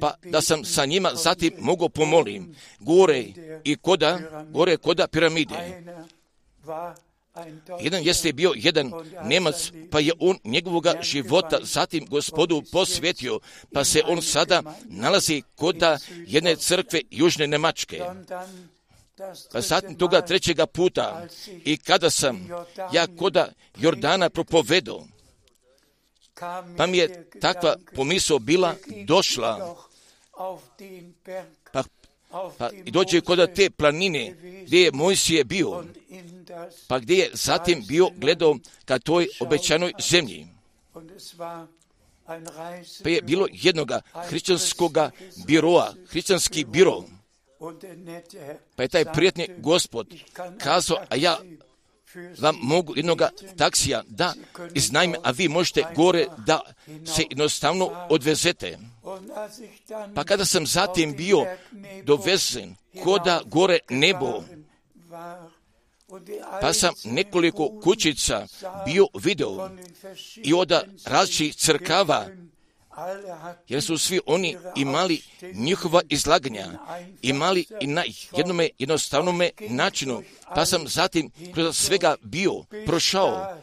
pa 0.00 0.14
da 0.24 0.40
sam 0.40 0.64
sa 0.64 0.84
njima 0.84 1.10
zatim 1.14 1.52
mogu 1.58 1.88
pomolim 1.88 2.54
gore 2.80 3.24
i 3.64 3.76
koda, 3.76 4.18
gore 4.50 4.76
koda 4.76 5.06
piramide. 5.06 5.82
Jedan 7.80 8.02
jeste 8.04 8.32
bio 8.32 8.52
jedan 8.56 8.92
Nemac, 9.24 9.72
pa 9.90 10.00
je 10.00 10.12
on 10.18 10.38
njegovoga 10.44 10.94
života 11.02 11.58
zatim 11.62 12.06
gospodu 12.06 12.62
posvetio, 12.72 13.40
pa 13.72 13.84
se 13.84 14.02
on 14.06 14.22
sada 14.22 14.62
nalazi 14.84 15.42
koda 15.56 15.98
jedne 16.26 16.56
crkve 16.56 17.00
Južne 17.10 17.46
Nemačke. 17.46 18.02
Pa 19.52 19.60
zatim 19.60 19.94
toga 19.94 20.20
trećega 20.20 20.66
puta 20.66 21.26
i 21.64 21.76
kada 21.76 22.10
sam 22.10 22.48
ja 22.92 23.06
koda 23.18 23.52
Jordana 23.76 24.30
propovedao, 24.30 25.06
pa 26.76 26.86
mi 26.86 26.98
je 26.98 27.30
takva 27.40 27.76
pomisao 27.94 28.38
bila 28.38 28.74
došla, 29.04 29.76
pa, 31.72 31.82
pa 32.58 32.70
i 32.84 32.90
dođe 32.90 33.20
kod 33.20 33.54
te 33.54 33.70
planine 33.70 34.36
gdje 34.66 34.82
je 34.82 34.92
Mojsije 34.92 35.44
bio, 35.44 35.84
pa 36.88 36.98
gdje 36.98 37.14
je 37.14 37.30
zatim 37.32 37.84
bio 37.88 38.10
gledao 38.16 38.56
ka 38.84 38.98
toj 38.98 39.28
obećanoj 39.40 39.92
zemlji. 40.10 40.46
Pa 43.02 43.10
je 43.10 43.22
bilo 43.22 43.46
jednoga 43.52 44.00
hrišćanskoga 44.14 45.10
biroa, 45.46 45.94
hrišćanski 46.08 46.64
biro, 46.64 47.02
pa 48.76 48.82
je 48.82 48.88
taj 48.88 49.04
prijatni 49.04 49.48
gospod 49.58 50.14
kazao, 50.58 50.98
a 51.08 51.16
ja 51.16 51.38
vam 52.38 52.56
mogu 52.62 52.96
jednog 52.96 53.22
taksija 53.56 54.02
da 54.08 54.34
iznajme, 54.74 55.18
a 55.22 55.30
vi 55.30 55.48
možete 55.48 55.84
gore 55.96 56.26
da 56.46 56.60
se 57.06 57.22
jednostavno 57.30 58.06
odvezete. 58.10 58.78
Pa 60.14 60.24
kada 60.24 60.44
sam 60.44 60.66
zatim 60.66 61.16
bio 61.16 61.46
dovezen 62.04 62.74
koda 63.04 63.42
gore 63.44 63.78
nebo, 63.90 64.42
pa 66.60 66.72
sam 66.72 66.94
nekoliko 67.04 67.80
kućica 67.82 68.46
bio 68.86 69.06
video 69.14 69.70
i 70.36 70.54
od 70.54 70.72
različitih 71.04 71.56
crkava 71.56 72.26
jer 73.68 73.82
su 73.82 73.98
svi 73.98 74.20
oni 74.26 74.56
imali 74.76 75.22
njihova 75.54 76.00
izlaganja, 76.08 76.66
imali 77.22 77.66
i 77.80 77.86
na 77.86 78.04
jednome 78.36 78.68
jednostavnome 78.78 79.50
načinu, 79.68 80.22
pa 80.54 80.66
sam 80.66 80.88
zatim 80.88 81.30
kroz 81.54 81.76
svega 81.76 82.16
bio, 82.22 82.52
prošao, 82.86 83.56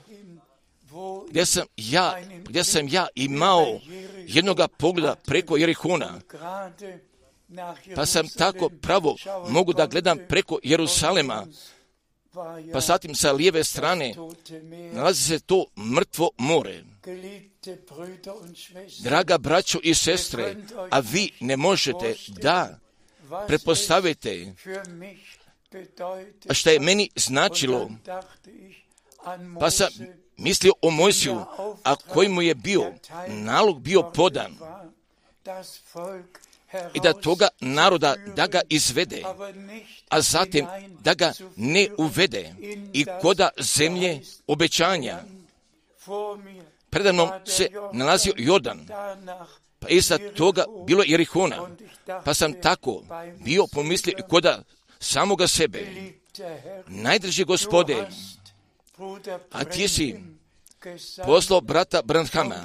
gdje 1.29 1.45
sam 1.45 1.65
ja, 1.77 2.17
gdje 2.43 2.63
sam 2.63 2.87
ja 2.87 3.07
imao 3.15 3.79
jednoga 4.27 4.67
pogleda 4.67 5.15
preko 5.15 5.57
Jerihona, 5.57 6.21
pa 7.95 8.05
sam 8.05 8.27
tako 8.27 8.69
pravo 8.69 9.15
mogu 9.49 9.73
da 9.73 9.85
gledam 9.85 10.17
preko 10.29 10.59
Jerusalema, 10.63 11.47
pa 12.73 12.79
zatim 12.79 13.15
sa 13.15 13.31
lijeve 13.31 13.63
strane 13.63 14.15
nalazi 14.93 15.23
se 15.23 15.39
to 15.39 15.65
mrtvo 15.77 16.31
more. 16.37 16.83
Draga 18.99 19.37
braćo 19.37 19.79
i 19.83 19.93
sestre, 19.93 20.55
a 20.91 20.99
vi 20.99 21.31
ne 21.39 21.57
možete 21.57 22.15
da 22.27 22.79
prepostavite 23.47 24.53
što 26.51 26.69
je 26.69 26.79
meni 26.79 27.09
značilo, 27.15 27.91
pa 29.59 29.71
sam 29.71 29.87
mislio 30.37 30.73
o 30.81 30.91
Mojsiju, 30.91 31.41
a 31.83 31.95
koji 31.95 32.29
mu 32.29 32.41
je 32.41 32.55
bio 32.55 32.93
nalog 33.27 33.81
bio 33.81 34.11
podan 34.11 34.55
i 36.93 36.99
da 36.99 37.13
toga 37.13 37.47
naroda 37.59 38.15
da 38.35 38.47
ga 38.47 38.61
izvede, 38.69 39.23
a 40.09 40.21
zatim 40.21 40.65
da 41.03 41.13
ga 41.13 41.33
ne 41.55 41.87
uvede 41.97 42.55
i 42.93 43.05
koda 43.21 43.49
zemlje 43.59 44.21
obećanja. 44.47 45.23
Predamnom 46.95 47.29
se 47.45 47.67
nalazio 47.93 48.33
Jordan, 48.37 48.87
pa 49.79 49.87
iza 49.89 50.17
toga 50.35 50.65
bilo 50.87 51.03
Jerihona, 51.07 51.69
pa 52.25 52.33
sam 52.33 52.53
tako 52.61 53.03
bio 53.39 53.67
pomislio 53.67 54.15
koda 54.29 54.63
samoga 54.99 55.47
sebe. 55.47 55.87
Najdrži 56.87 57.43
gospode, 57.43 58.07
a 59.51 59.63
ti 59.63 59.87
si 59.87 60.15
poslao 61.25 61.61
brata 61.61 62.01
Branhama 62.01 62.63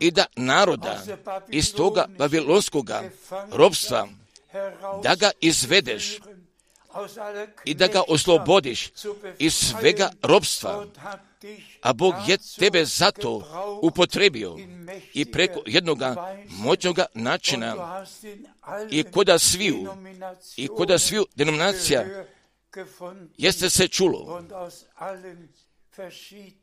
i 0.00 0.10
da 0.10 0.24
naroda 0.36 1.02
iz 1.48 1.74
toga 1.74 2.06
babilonskoga 2.18 3.02
robstva 3.50 4.08
da 5.02 5.14
ga 5.14 5.30
izvedeš 5.40 6.18
i 7.64 7.74
da 7.74 7.86
ga 7.86 8.02
oslobodiš 8.08 8.92
iz 9.38 9.54
svega 9.54 10.10
robstva. 10.22 10.86
A 11.80 11.92
Bog 11.92 12.14
je 12.26 12.38
tebe 12.58 12.84
zato 12.84 13.42
upotrebio 13.82 14.56
i 15.14 15.24
preko 15.24 15.62
jednoga 15.66 16.36
moćnoga 16.48 17.06
načina. 17.14 18.04
I 18.90 19.02
koda 19.02 19.38
sviju 19.38 19.88
i 20.56 20.68
koda 20.68 20.98
sviju 20.98 21.26
denominacija 21.34 22.24
jeste 23.38 23.70
se 23.70 23.88
čulo. 23.88 24.42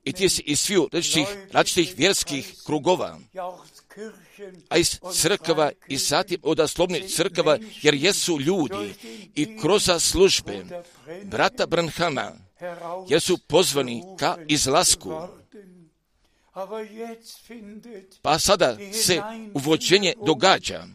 I 0.03 0.13
ti 0.13 0.29
si 0.29 0.41
iz 0.45 0.59
sviju 0.59 0.89
različitih, 0.91 1.27
različitih 1.51 1.97
vjerskih 1.97 2.55
krugova, 2.65 3.19
a 4.69 4.77
iz 4.77 4.99
crkava 5.13 5.71
i 5.87 5.97
zatim 5.97 6.39
od 6.43 6.59
aslovnih 6.59 7.09
crkava, 7.09 7.57
jer 7.81 7.93
jesu 7.93 8.39
ljudi 8.39 8.93
i 9.35 9.57
kroz 9.61 9.89
službe 9.99 10.65
brata 11.23 11.65
Branhama, 11.65 12.31
jer 13.07 13.21
su 13.21 13.37
pozvani 13.37 14.03
ka 14.17 14.37
izlasku 14.47 15.11
Pa 18.21 18.39
sada 18.39 18.77
se 18.93 19.21
uvođenje 19.53 20.13
događa 20.25 20.87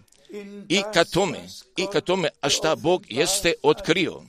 i 0.68 0.82
ka 0.94 1.04
tome, 1.04 1.38
i 1.76 1.86
ka 1.92 2.00
tome, 2.00 2.28
a 2.40 2.48
šta 2.48 2.76
Bog 2.76 3.04
jeste 3.08 3.52
otkrio. 3.62 4.22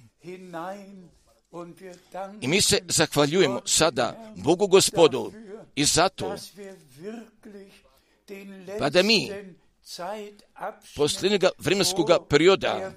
I 2.42 2.48
mi 2.48 2.62
se 2.62 2.80
zahvaljujemo 2.88 3.62
sada 3.66 4.34
Bogu 4.36 4.68
gospodu 4.68 5.32
i 5.76 5.86
zato 5.86 6.36
pa 8.80 8.90
da 8.90 9.04
mi 9.04 9.32
posljednjega 10.96 11.50
vremenskog 11.58 12.10
perioda 12.30 12.92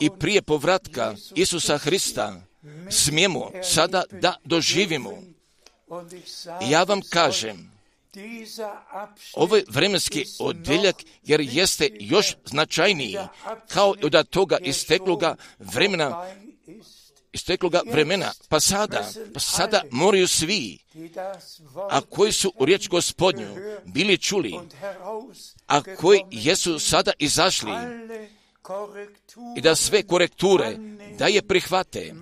i 0.00 0.10
prije 0.18 0.42
povratka 0.42 1.14
Isusa 1.34 1.78
Hrista 1.78 2.40
smijemo 2.90 3.50
sada 3.62 4.02
da 4.10 4.36
doživimo. 4.44 5.12
Ja 6.70 6.82
vam 6.82 7.00
kažem, 7.10 7.72
ovaj 9.34 9.62
vremenski 9.68 10.24
odjeljak 10.38 10.96
jer 11.22 11.40
jeste 11.40 11.90
još 12.00 12.36
značajniji 12.44 13.18
kao 13.68 13.94
od 14.02 14.28
toga 14.28 14.58
istekloga 14.58 15.36
vremena 15.58 16.34
istekloga 17.34 17.80
vremena, 17.86 18.32
pa 18.48 18.60
sada, 18.60 19.10
pa 19.34 19.40
sada 19.40 19.82
moraju 19.90 20.28
svi, 20.28 20.78
a 21.90 22.00
koji 22.00 22.32
su 22.32 22.52
u 22.56 22.64
riječ 22.64 22.88
gospodnju 22.88 23.46
bili 23.84 24.18
čuli, 24.18 24.54
a 25.66 25.82
koji 25.82 26.22
jesu 26.30 26.78
sada 26.78 27.12
izašli, 27.18 27.72
i 29.56 29.60
da 29.60 29.74
sve 29.74 30.02
korekture 30.02 30.76
da 31.18 31.26
je 31.26 31.42
prihvate 31.42 32.14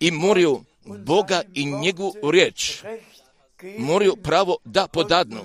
i 0.00 0.10
moraju 0.10 0.64
Boga 0.84 1.42
i 1.54 1.64
njegu 1.64 2.14
riječ 2.32 2.82
moraju 3.78 4.16
pravo 4.16 4.56
da 4.64 4.86
podadnu, 4.86 5.40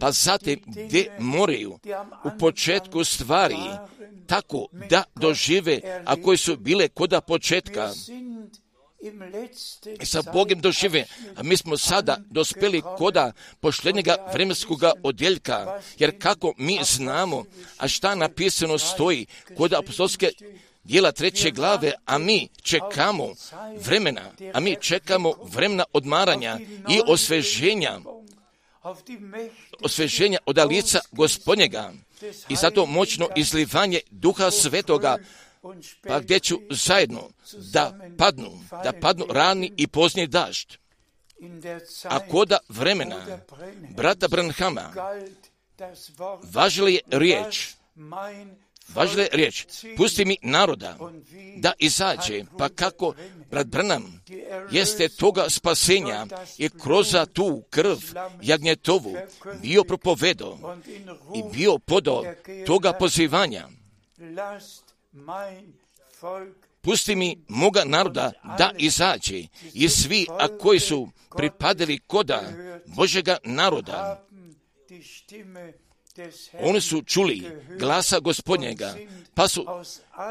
pa 0.00 0.12
zatim 0.12 0.60
gdje 0.66 1.16
moraju? 1.18 1.78
U 2.24 2.38
početku 2.38 3.04
stvari 3.04 3.56
tako 4.26 4.66
da 4.90 5.04
dožive, 5.14 6.02
a 6.04 6.22
koje 6.22 6.36
su 6.36 6.56
bile 6.56 6.88
koda 6.88 7.20
početka, 7.20 7.90
sa 10.04 10.22
Bogem 10.32 10.60
dožive, 10.60 11.04
a 11.36 11.42
mi 11.42 11.56
smo 11.56 11.76
sada 11.76 12.18
dospeli 12.30 12.82
koda 12.98 13.32
pošljednjega 13.60 14.16
vremenskog 14.32 14.82
odjeljka, 15.02 15.80
jer 15.98 16.18
kako 16.18 16.54
mi 16.56 16.80
znamo, 16.84 17.44
a 17.78 17.88
šta 17.88 18.14
napisano 18.14 18.78
stoji 18.78 19.26
koda 19.56 19.78
apostolske 19.78 20.30
dijela 20.84 21.12
treće 21.12 21.50
glave, 21.50 21.92
a 22.04 22.18
mi 22.18 22.48
čekamo 22.62 23.34
vremena, 23.80 24.30
a 24.52 24.60
mi 24.60 24.76
čekamo 24.80 25.34
vremena 25.42 25.84
odmaranja 25.92 26.58
i 26.88 27.00
osveženja, 27.06 28.00
osveženja 29.80 30.38
od 30.46 30.58
lica 30.68 31.00
gospodnjega. 31.12 31.92
I 32.48 32.56
zato 32.56 32.86
moćno 32.86 33.28
izlivanje 33.36 34.00
duha 34.10 34.50
svetoga, 34.50 35.18
pa 36.08 36.20
gdje 36.20 36.40
ću 36.40 36.60
zajedno 36.70 37.30
da 37.72 37.98
padnu, 38.18 38.50
da 38.84 38.92
padnu 39.00 39.26
rani 39.30 39.72
i 39.76 39.86
poznji 39.86 40.26
dašt. 40.26 40.78
A 42.04 42.28
koda 42.28 42.58
vremena 42.68 43.38
brata 43.96 44.28
Branhama 44.28 44.92
važila 46.52 46.88
je 46.88 47.00
riječ 47.10 47.74
Važna 48.88 49.22
je 49.22 49.28
riječ, 49.32 49.66
pusti 49.96 50.24
mi 50.24 50.36
naroda 50.42 50.98
da 51.56 51.72
izađe, 51.78 52.44
pa 52.58 52.68
kako 52.68 53.14
brat 53.50 53.66
Brnam 53.66 54.22
jeste 54.70 55.08
toga 55.08 55.50
spasenja 55.50 56.26
i 56.58 56.68
kroz 56.68 57.14
tu 57.32 57.62
krv 57.70 57.96
jagnjetovu 58.42 59.16
bio 59.62 59.84
propovedo 59.84 60.58
i 61.34 61.42
bio 61.52 61.78
podo 61.78 62.22
toga 62.66 62.92
pozivanja. 62.92 63.68
Pusti 66.80 67.16
mi 67.16 67.44
moga 67.48 67.84
naroda 67.84 68.32
da 68.58 68.72
izađe 68.78 69.42
i 69.74 69.88
svi, 69.88 70.26
a 70.38 70.58
koji 70.58 70.80
su 70.80 71.08
pripadali 71.36 71.98
koda 71.98 72.42
Božega 72.86 73.36
naroda, 73.44 74.24
oni 76.60 76.80
su 76.80 77.02
čuli 77.02 77.42
glasa 77.78 78.20
gospodnjega, 78.20 78.94
pa 79.34 79.48
su 79.48 79.66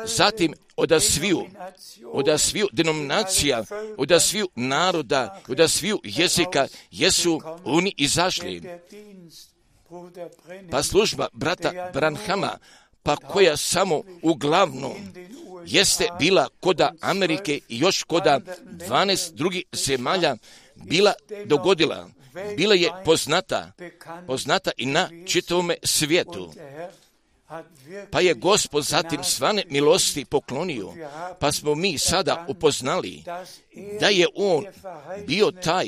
zatim 0.05 0.53
od 0.75 0.91
sviju, 1.01 1.45
od 2.05 2.41
sviju 2.41 2.67
denominacija, 2.71 3.63
od 3.97 4.21
sviju 4.21 4.49
naroda, 4.55 5.41
od 5.47 5.71
sviju 5.71 5.99
jezika, 6.03 6.67
jesu 6.91 7.41
oni 7.63 7.93
izašli. 7.97 8.61
Pa 10.71 10.83
služba 10.83 11.27
brata 11.33 11.89
Branhama, 11.93 12.57
pa 13.03 13.15
koja 13.15 13.57
samo 13.57 14.03
uglavnom 14.21 14.93
jeste 15.65 16.07
bila 16.19 16.47
koda 16.59 16.93
Amerike 17.01 17.59
i 17.69 17.79
još 17.79 18.03
koda 18.03 18.39
12 18.89 19.33
drugih 19.33 19.63
zemalja 19.73 20.35
bila 20.75 21.13
dogodila 21.45 22.09
bila 22.57 22.75
je 22.75 22.91
poznata, 23.05 23.71
poznata 24.27 24.71
i 24.77 24.85
na 24.85 25.09
čitavome 25.25 25.75
svijetu. 25.83 26.53
Pa 28.11 28.21
je 28.21 28.33
Gospod 28.33 28.83
zatim 28.83 29.23
svane 29.23 29.63
milosti 29.69 30.25
poklonio, 30.25 30.93
pa 31.39 31.51
smo 31.51 31.75
mi 31.75 31.97
sada 31.97 32.45
upoznali 32.47 33.23
da 33.99 34.07
je 34.07 34.27
On 34.35 34.65
bio 35.27 35.51
taj, 35.51 35.87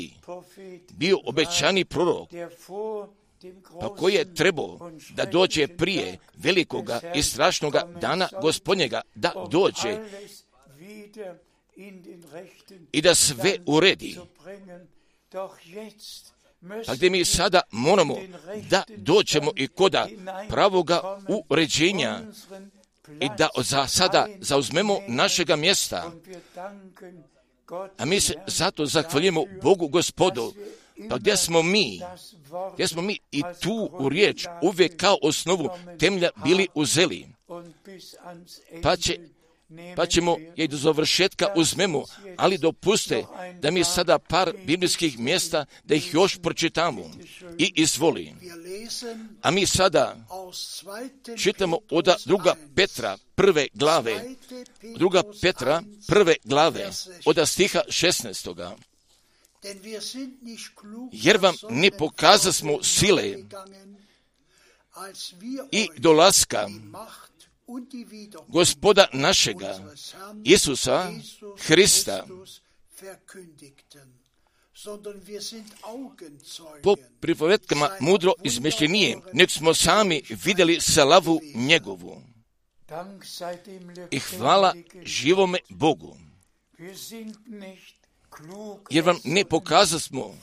bio 0.89 1.19
obećani 1.25 1.86
prorok, 1.86 2.30
pa 3.81 3.95
koji 3.95 4.13
je 4.13 4.34
trebao 4.34 4.91
da 5.10 5.25
dođe 5.25 5.67
prije 5.67 6.17
velikoga 6.36 6.99
i 7.15 7.23
strašnoga 7.23 7.88
dana 8.01 8.29
gospodnjega, 8.41 9.01
da 9.15 9.34
dođe 9.51 9.99
i 12.91 13.01
da 13.01 13.15
sve 13.15 13.58
uredi. 13.65 14.17
Pa 16.86 16.93
gdje 16.95 17.10
mi 17.10 17.25
sada 17.25 17.62
moramo 17.71 18.15
da 18.69 18.84
dođemo 18.97 19.51
i 19.55 19.67
koda 19.67 20.08
pravoga 20.49 21.21
uređenja 21.49 22.21
i 23.19 23.29
da 23.38 23.49
za 23.58 23.88
sada 23.88 24.27
zauzmemo 24.39 24.99
našega 25.08 25.55
mjesta. 25.55 26.12
A 27.97 28.05
mi 28.05 28.19
se 28.19 28.34
zato 28.47 28.85
zahvaljujemo 28.85 29.43
Bogu 29.62 29.87
gospodu, 29.87 30.54
pa 31.10 31.17
gdje 31.17 31.37
smo 31.37 31.62
mi, 31.62 32.02
gdje 32.73 32.87
smo 32.87 33.02
mi 33.02 33.19
i 33.31 33.43
tu 33.62 33.89
u 34.00 34.10
riječ 34.10 34.46
uvijek 34.62 34.98
kao 34.98 35.17
osnovu 35.21 35.69
temlja 36.00 36.29
bili 36.43 36.67
uzeli. 36.73 37.27
Pa 38.83 38.96
će 38.96 39.19
pa 39.96 40.06
ćemo 40.06 40.37
je 40.56 40.67
do 40.67 40.77
završetka 40.77 41.48
uzmemo, 41.56 42.04
ali 42.37 42.58
dopuste 42.58 43.23
da 43.62 43.71
mi 43.71 43.83
sada 43.83 44.19
par 44.19 44.54
biblijskih 44.65 45.19
mjesta 45.19 45.65
da 45.83 45.96
ih 45.96 46.13
još 46.13 46.37
pročitamo 46.41 47.12
i 47.58 47.71
izvoli. 47.75 48.33
A 49.41 49.52
mi 49.52 49.65
sada 49.65 50.15
čitamo 51.37 51.77
od 51.89 52.08
druga 52.25 52.56
Petra 52.75 53.17
prve 53.35 53.67
glave, 53.73 54.23
druga 54.96 55.23
Petra 55.41 55.83
prve 56.08 56.35
glave 56.43 56.89
od 57.25 57.48
stiha 57.48 57.81
16. 57.87 58.75
Jer 61.12 61.38
vam 61.38 61.56
ne 61.70 61.92
pokazasmo 61.92 62.84
sile. 62.84 63.38
i 65.72 65.88
dolaska 65.98 66.68
gospoda 68.48 69.08
našega, 69.13 69.80
Isusa 70.44 71.12
Hrista, 71.60 72.26
po 76.84 76.96
pripovetkama 77.20 77.90
mudro 78.00 78.34
izmišljenije, 78.44 79.18
nek 79.34 79.52
smo 79.52 79.74
sami 79.74 80.22
vidjeli 80.44 80.82
slavu 80.82 81.42
njegovu. 81.56 82.22
I 84.12 84.20
hvala 84.20 84.76
živome 85.06 85.60
Bogu 85.70 86.18
jer 88.90 89.04
vam 89.04 89.17
ne 89.23 89.46
pokazasmo 89.46 90.36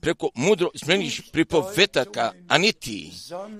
preko 0.00 0.30
mudro 0.34 0.70
smenih 0.74 1.22
pripovetaka, 1.32 2.32
a 2.48 2.58
niti 2.58 3.10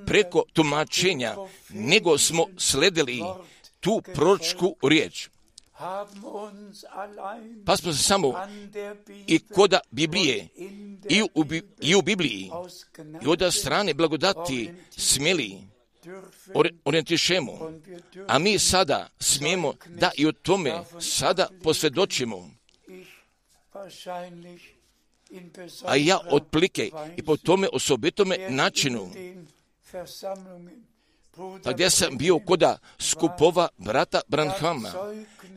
preko 0.06 0.44
tumačenja, 0.52 1.36
nego 1.70 2.18
smo 2.18 2.46
sledili 2.58 3.22
tu 3.80 4.02
proročku 4.14 4.76
riječ. 4.82 5.28
Pa 7.66 7.76
smo 7.76 7.92
se 7.92 8.02
samo 8.02 8.32
i 9.26 9.38
koda 9.38 9.80
Biblije 9.90 10.48
i 11.08 11.22
u, 11.22 11.44
i 11.80 11.94
u 11.94 12.02
Bibliji 12.02 12.50
i 13.22 13.26
od 13.26 13.54
strane 13.54 13.94
blagodati 13.94 14.70
smjeli 14.90 15.58
orijentišemo, 16.84 17.72
a 18.28 18.38
mi 18.38 18.58
sada 18.58 19.08
smijemo 19.20 19.74
da 19.86 20.10
i 20.16 20.26
o 20.26 20.32
tome 20.32 20.84
sada 21.00 21.48
posvjedočimo 21.62 22.50
a 25.84 25.96
ja 25.96 26.20
otplike 26.30 26.90
i 27.16 27.22
po 27.22 27.36
tome 27.36 27.68
osobitome 27.72 28.36
načinu. 28.50 29.10
pa 31.64 31.72
gdje 31.72 31.90
sam 31.90 32.16
bio 32.16 32.38
koda 32.38 32.78
skupova 32.98 33.68
brata 33.78 34.20
Branhama. 34.28 34.92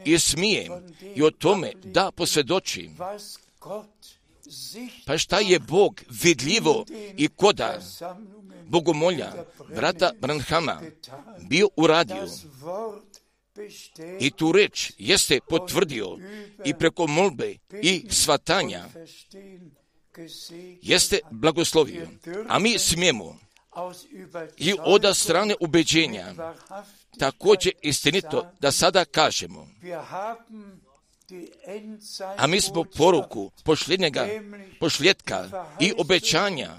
I 0.05 0.20
smijem 0.20 0.72
i 1.16 1.24
o 1.24 1.32
tome 1.32 1.72
da 1.84 2.11
posvjedočim. 2.11 2.97
Pa 5.05 5.18
šta 5.18 5.39
je 5.39 5.59
Bog 5.59 6.01
vidljivo 6.24 6.86
i 7.18 7.28
koda 7.28 7.80
bogomolja 8.66 9.34
brata 9.76 10.11
Branhama 10.22 10.82
bio 11.49 11.70
uradio 11.76 12.28
i 14.20 14.32
tu 14.32 14.51
reč 14.51 14.91
jeste 14.97 15.39
potvrdio 15.49 16.18
i 16.66 16.74
preko 16.74 17.08
molbe 17.08 17.56
i 17.82 18.06
svatanja 18.10 18.86
jeste 20.82 21.20
blagoslovio. 21.32 22.08
A 22.47 22.60
mi 22.60 22.80
smijemo 22.80 23.39
i 24.58 24.74
od 24.80 25.18
strane 25.18 25.56
ubeđenja 25.60 26.34
također 27.20 27.74
istinito 27.82 28.51
da 28.60 28.72
sada 28.72 29.06
kažemo 29.06 29.68
a 32.38 32.47
mi 32.47 32.62
smo 32.62 32.84
poruku 32.84 33.51
pošljetka 34.80 35.68
i 35.80 35.93
obećanja 35.97 36.72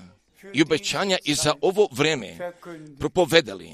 i 0.52 0.62
obećanja 0.62 1.18
i 1.24 1.34
za 1.34 1.54
ovo 1.60 1.88
vreme 1.92 2.52
propovedali. 2.98 3.72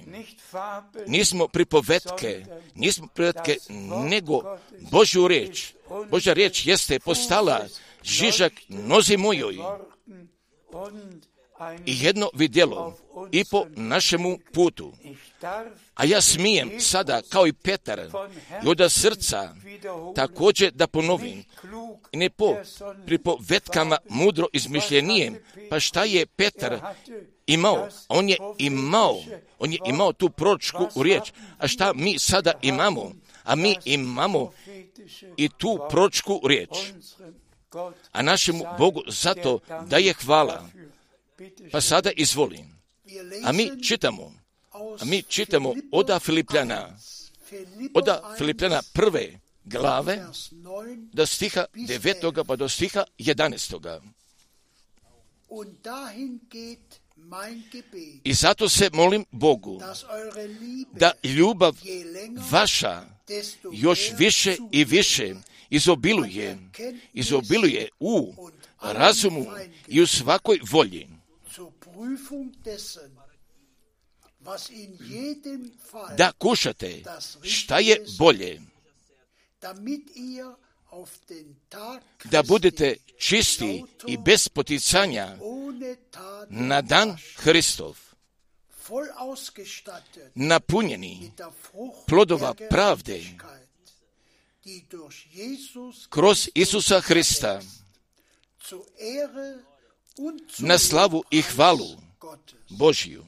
Nismo 1.06 1.48
pripovetke, 1.48 2.44
nismo 2.74 3.06
pripovetke, 3.14 3.56
nego 4.10 4.58
Božju 4.90 5.28
riječ. 5.28 5.72
Božja 6.10 6.32
riječ 6.32 6.66
jeste 6.66 6.98
postala 7.00 7.66
žižak 8.02 8.52
nozi 8.68 9.16
mojoj 9.16 9.58
i 11.86 12.04
jedno 12.04 12.30
vidjelo 12.34 12.98
i 13.32 13.44
po 13.44 13.66
našemu 13.76 14.38
putu. 14.52 14.92
A 15.94 16.04
ja 16.04 16.20
smijem 16.20 16.80
sada, 16.80 17.22
kao 17.28 17.46
i 17.46 17.52
Petar, 17.52 18.00
i 18.64 18.68
od 18.68 18.92
srca 18.92 19.54
također 20.14 20.72
da 20.72 20.86
ponovim, 20.86 21.44
ne 22.12 22.30
po 22.30 22.56
pripovetkama 23.06 23.98
mudro 24.08 24.46
izmišljenijem, 24.52 25.36
pa 25.70 25.80
šta 25.80 26.04
je 26.04 26.26
Petar 26.26 26.80
imao? 27.46 27.88
On 28.08 28.28
je 28.28 28.36
imao, 28.58 29.20
on 29.58 29.72
je 29.72 29.78
imao 29.86 30.12
tu 30.12 30.30
pročku 30.30 30.88
u 30.94 31.02
riječ, 31.02 31.32
a 31.58 31.68
šta 31.68 31.92
mi 31.92 32.18
sada 32.18 32.52
imamo? 32.62 33.12
A 33.44 33.54
mi 33.54 33.76
imamo 33.84 34.52
i 35.36 35.48
tu 35.58 35.78
pročku 35.90 36.40
riječ. 36.44 36.68
A 38.12 38.22
našemu 38.22 38.64
Bogu 38.78 39.02
zato 39.06 39.58
da 39.86 39.96
je 39.96 40.14
hvala. 40.24 40.68
Pa 41.72 41.80
sada 41.80 42.10
izvolim. 42.16 42.81
A 43.44 43.52
mi 43.52 43.82
čitamo, 43.82 44.32
a 44.72 45.04
mi 45.04 45.22
čitamo 45.22 45.74
oda 45.92 46.18
Filipljana, 46.18 46.98
oda 47.94 48.34
Filipljana 48.38 48.82
prve 48.92 49.40
glave 49.64 50.26
do 51.12 51.26
stiha 51.26 51.64
devetoga 51.74 52.44
pa 52.44 52.56
do 52.56 52.68
stiha 52.68 53.04
jedanesttoga. 53.18 54.00
I 58.24 58.34
zato 58.34 58.68
se 58.68 58.90
molim 58.92 59.24
Bogu 59.30 59.80
da 60.92 61.12
ljubav 61.24 61.76
vaša 62.50 63.02
još 63.72 64.12
više 64.18 64.56
i 64.72 64.84
više 64.84 65.34
izobiluje, 65.70 66.58
izobiluje 67.12 67.88
u 68.00 68.34
razumu 68.82 69.46
i 69.88 70.00
u 70.00 70.06
svakoj 70.06 70.58
volji 70.70 71.08
da 76.16 76.32
kušate 76.32 77.02
šta 77.42 77.78
je 77.78 78.04
bolje, 78.18 78.60
da 82.24 82.42
budete 82.42 82.96
čisti 83.18 83.84
i 84.06 84.16
bez 84.16 84.48
poticanja 84.48 85.36
na 86.48 86.82
dan 86.82 87.16
Hristov, 87.36 87.98
napunjeni 90.34 91.32
plodova 92.06 92.54
pravde 92.70 93.22
kroz 96.10 96.48
Isusa 96.54 97.00
Hrista 97.00 97.60
na 100.58 100.78
slavu 100.78 101.24
i 101.30 101.42
hvalu 101.42 101.86
Božiju. 102.68 103.24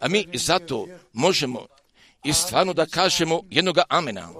A 0.00 0.08
mi 0.08 0.28
zato 0.34 0.86
možemo 1.12 1.66
i 2.24 2.32
stvarno 2.32 2.72
da 2.72 2.86
kažemo 2.86 3.42
jednoga 3.50 3.82
amena. 3.88 4.30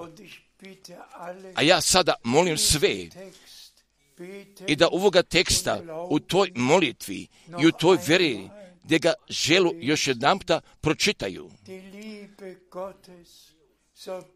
A 1.55 1.63
ja 1.63 1.81
sada 1.81 2.15
molim 2.25 2.59
sve 2.59 3.09
i 4.67 4.77
da 4.77 4.89
ovoga 4.89 5.23
teksta 5.23 5.81
u 6.09 6.21
toj 6.21 6.53
molitvi 6.55 7.27
i 7.61 7.67
u 7.67 7.73
toj 7.73 7.99
veri 8.07 8.49
gdje 8.85 8.99
ga 8.99 9.13
želu 9.29 9.73
još 9.81 10.07
jedan 10.07 10.39
pročitaju. 10.81 11.51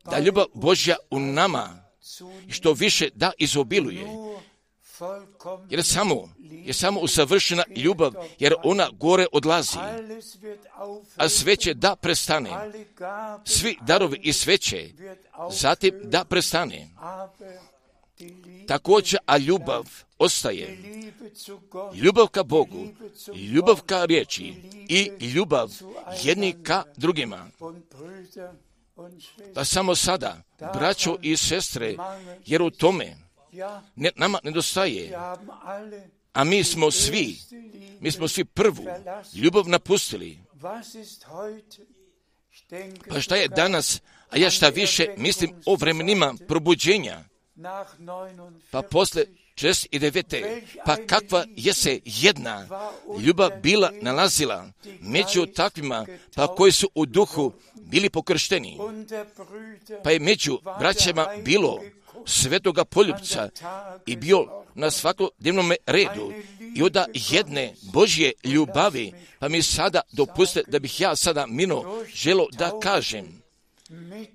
Da 0.05 0.18
ljubav 0.18 0.47
Božja 0.55 0.97
u 1.11 1.20
nama 1.20 1.82
što 2.49 2.72
više 2.72 3.09
da 3.14 3.32
izobiluje 3.38 4.07
jer 5.70 5.84
samo, 5.84 6.28
je 6.38 6.72
samo 6.72 7.01
usavršena 7.01 7.64
ljubav, 7.76 8.12
jer 8.38 8.55
ona 8.64 8.88
gore 8.92 9.26
odlazi, 9.32 9.78
a 11.16 11.28
sveće 11.28 11.74
da 11.74 11.97
prestane. 11.97 12.51
Svi 13.44 13.78
darovi 13.80 14.20
i 14.22 14.32
sveće, 14.32 14.90
zatim 15.51 15.94
da 16.05 16.24
prestane. 16.24 16.88
Također, 18.68 19.18
a 19.26 19.38
ljubav 19.38 19.84
ostaje. 20.18 20.78
Ljubav 21.94 22.26
ka 22.26 22.42
Bogu, 22.42 22.86
ljubav 23.53 23.82
ka 23.86 24.05
riječi 24.05 24.55
i 24.88 25.26
ljubav 25.26 25.70
jedni 26.22 26.62
ka 26.62 26.82
drugima. 26.97 27.47
Pa 29.55 29.64
samo 29.64 29.94
sada, 29.94 30.42
braćo 30.74 31.16
i 31.22 31.36
sestre, 31.36 31.97
jer 32.47 32.62
u 32.62 32.70
tome 32.70 33.26
ne, 33.97 34.11
nama 34.17 34.41
nedostaje. 34.43 35.19
A 36.33 36.45
mi 36.45 36.65
smo 36.65 36.91
svi, 36.91 37.37
mi 38.01 38.13
smo 38.13 38.29
svi 38.29 38.45
prvu 38.45 38.85
ljubav 39.35 39.69
napustili. 39.69 40.39
Pa 43.09 43.21
šta 43.21 43.37
je 43.37 43.49
danas, 43.49 44.01
a 44.31 44.39
ja 44.39 44.51
šta 44.51 44.69
više 44.69 45.07
mislim 45.17 45.55
o 45.67 45.75
vremenima 45.75 46.35
probuđenja. 46.49 47.25
Pa 48.71 48.83
posle 48.83 49.25
i 49.91 49.99
devete, 49.99 50.63
pa 50.85 50.97
kakva 51.07 51.45
je 51.57 51.75
se 51.75 52.01
jedna 52.05 52.69
ljubav 53.21 53.51
bila 53.63 53.93
nalazila 54.03 54.69
među 55.01 55.47
takvima, 55.47 56.07
pa 56.35 56.47
koji 56.47 56.73
su 56.73 56.91
u 56.95 57.07
duhu 57.07 57.53
bili 57.75 58.11
pokršteni. 58.11 58.79
Pa 60.05 60.11
je 60.11 60.21
među 60.21 60.59
braćama 60.79 61.27
bilo 61.45 61.81
svetoga 62.27 62.85
poljubca 62.85 63.49
i 64.07 64.17
bio 64.17 64.64
na 64.75 64.91
svakodnevnom 64.91 65.73
redu. 65.87 66.33
I 66.77 66.83
od 66.83 66.97
jedne 67.14 67.75
Božje 67.83 68.33
ljubavi, 68.45 69.12
pa 69.39 69.49
mi 69.49 69.62
sada 69.62 70.01
dopuste 70.12 70.62
da 70.69 70.79
bih 70.79 71.01
ja 71.01 71.17
sada 71.17 71.47
mino 71.47 72.03
želo 72.14 72.47
da 72.53 72.81
kažem. 72.83 73.43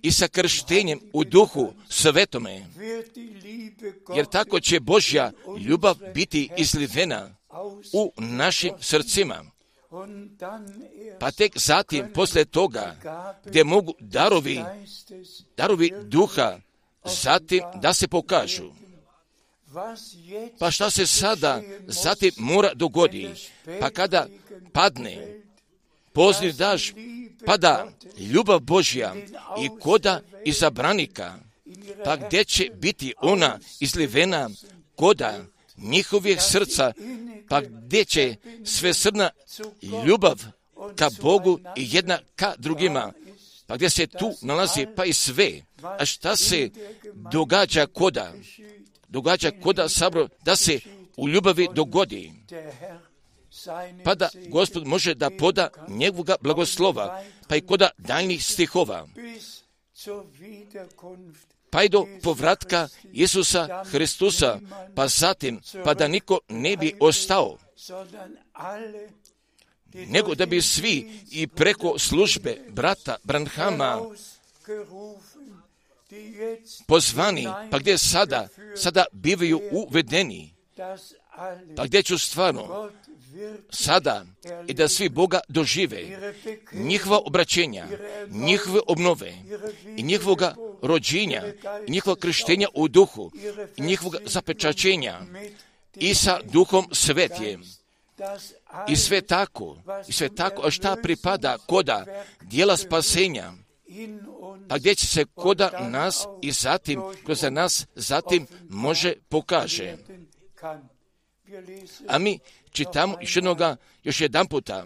I 0.02 0.12
sa 0.12 0.28
krštenjem 0.28 1.00
u 1.14 1.24
duhu 1.24 1.74
svetome, 1.90 2.66
jer 4.16 4.26
tako 4.26 4.60
će 4.60 4.80
Božja 4.80 5.32
ljubav 5.60 5.96
biti 6.14 6.50
izlivena 6.58 7.36
u 7.94 8.14
našim 8.18 8.74
srcima. 8.80 9.44
Pa 11.20 11.32
tek 11.32 11.58
zatim, 11.58 12.14
posle 12.14 12.46
toga, 12.46 12.96
gdje 13.46 13.64
mogu 13.64 13.94
darovi, 14.00 14.64
darovi 15.58 15.94
duha 16.04 16.60
zatim 17.06 17.64
da 17.76 17.93
se 17.93 18.08
pokažu. 18.08 18.72
Pa 20.60 20.72
šta 20.72 20.89
se 20.89 21.08
sada 21.08 21.62
zatim 21.88 22.32
mora 22.38 22.74
dogodi? 22.74 23.30
Pa 23.80 23.89
kada 23.89 24.28
padne 24.74 25.41
pozni 26.14 26.52
daž, 26.52 26.91
pada 27.45 27.88
ljubav 28.18 28.60
Božja 28.60 29.16
i 29.62 29.70
koda 29.80 30.22
izabranika, 30.45 31.36
pa 32.06 32.16
gdje 32.16 32.45
će 32.45 32.70
biti 32.76 33.14
ona 33.22 33.60
izlivena 33.80 34.49
koda 34.95 35.45
njihovih 35.78 36.41
srca, 36.41 36.93
pa 37.49 37.62
gdje 37.62 38.06
će 38.06 38.36
sve 38.66 38.93
srna 38.93 39.30
ljubav 40.06 40.43
ka 40.95 41.10
Bogu 41.22 41.60
i 41.76 41.88
jedna 41.91 42.20
ka 42.36 42.54
drugima, 42.58 43.14
pa 43.72 43.76
gdje 43.76 43.90
se 43.90 44.08
tu 44.08 44.34
nalazi 44.42 44.88
pa 44.96 45.06
i 45.06 45.14
sve. 45.14 45.62
A 46.00 46.06
šta 46.06 46.36
se 46.36 46.70
događa 47.32 47.86
koda? 47.86 48.34
Događa 49.08 49.52
koda 49.64 49.90
sabro 49.90 50.28
da 50.46 50.56
se 50.56 50.80
u 51.18 51.30
ljubavi 51.30 51.68
dogodi, 51.76 52.32
pa 54.04 54.16
da 54.16 54.30
Gospod 54.50 54.88
može 54.88 55.14
da 55.16 55.30
poda 55.30 55.70
njegovoga 55.88 56.36
blagoslova, 56.42 57.24
pa 57.48 57.56
i 57.56 57.62
koda 57.62 57.90
daljnih 57.98 58.46
stihova, 58.46 59.08
pa 61.70 61.84
i 61.84 61.90
do 61.90 62.08
povratka 62.24 62.88
Isusa 63.14 63.84
Hristusa, 63.86 64.60
pa 64.96 65.08
zatim, 65.08 65.62
pa 65.84 65.94
da 65.94 66.08
niko 66.08 66.40
ne 66.50 66.78
bi 66.78 66.94
ostao, 67.00 67.58
nego 69.94 70.36
da 70.36 70.46
bi 70.46 70.62
svi 70.62 71.12
i 71.32 71.48
preko 71.48 72.00
službe 72.00 72.58
brata 72.70 73.16
Branhama 73.24 74.00
pozvani, 76.88 77.48
pa 77.72 77.80
gdje 77.80 77.98
sada, 77.98 78.48
sada 78.76 79.06
bivaju 79.12 79.62
uvedeni, 79.72 80.54
pa 81.76 81.86
gdje 81.86 82.04
ću 82.04 82.18
stvarno 82.18 82.89
sada 83.70 84.26
i 84.68 84.74
da 84.74 84.88
svi 84.88 85.10
Boga 85.10 85.39
dožive, 85.48 86.04
njihova 86.74 87.20
obraćenja, 87.26 87.88
njihove 88.30 88.80
obnove 88.88 89.34
i 89.98 90.04
njihovoga 90.04 90.56
rođenja, 90.82 91.44
i 91.88 91.92
njihova 91.92 92.16
krštenja 92.16 92.68
u 92.74 92.88
duhu, 92.88 93.32
i 93.78 93.82
njihovog 93.82 94.16
zapečačenja 94.26 95.22
i 95.96 96.16
sa 96.16 96.39
duhom 96.44 96.88
svetjem. 96.92 97.64
I 98.88 98.96
sve 98.96 99.22
tako, 99.22 99.78
i 100.08 100.12
sve 100.12 100.36
tako, 100.36 100.62
a 100.62 100.72
šta 100.72 100.96
pripada 101.04 101.58
koda 101.68 102.06
dijela 102.42 102.78
spasenja, 102.78 103.54
pa 104.70 104.78
gdje 104.78 104.96
će 104.96 105.08
se 105.08 105.26
koda 105.36 105.90
nas 105.90 106.26
i 106.42 106.52
zatim, 106.52 107.02
kroz 107.26 107.44
nas 107.52 107.88
zatim 107.96 108.48
može 108.70 109.14
pokaže. 109.30 109.98
A 112.08 112.18
mi 112.18 112.40
čitamo 112.72 113.18
još 113.22 113.36
jednoga, 113.36 113.76
još 114.04 114.22
jedan 114.22 114.48
puta. 114.48 114.86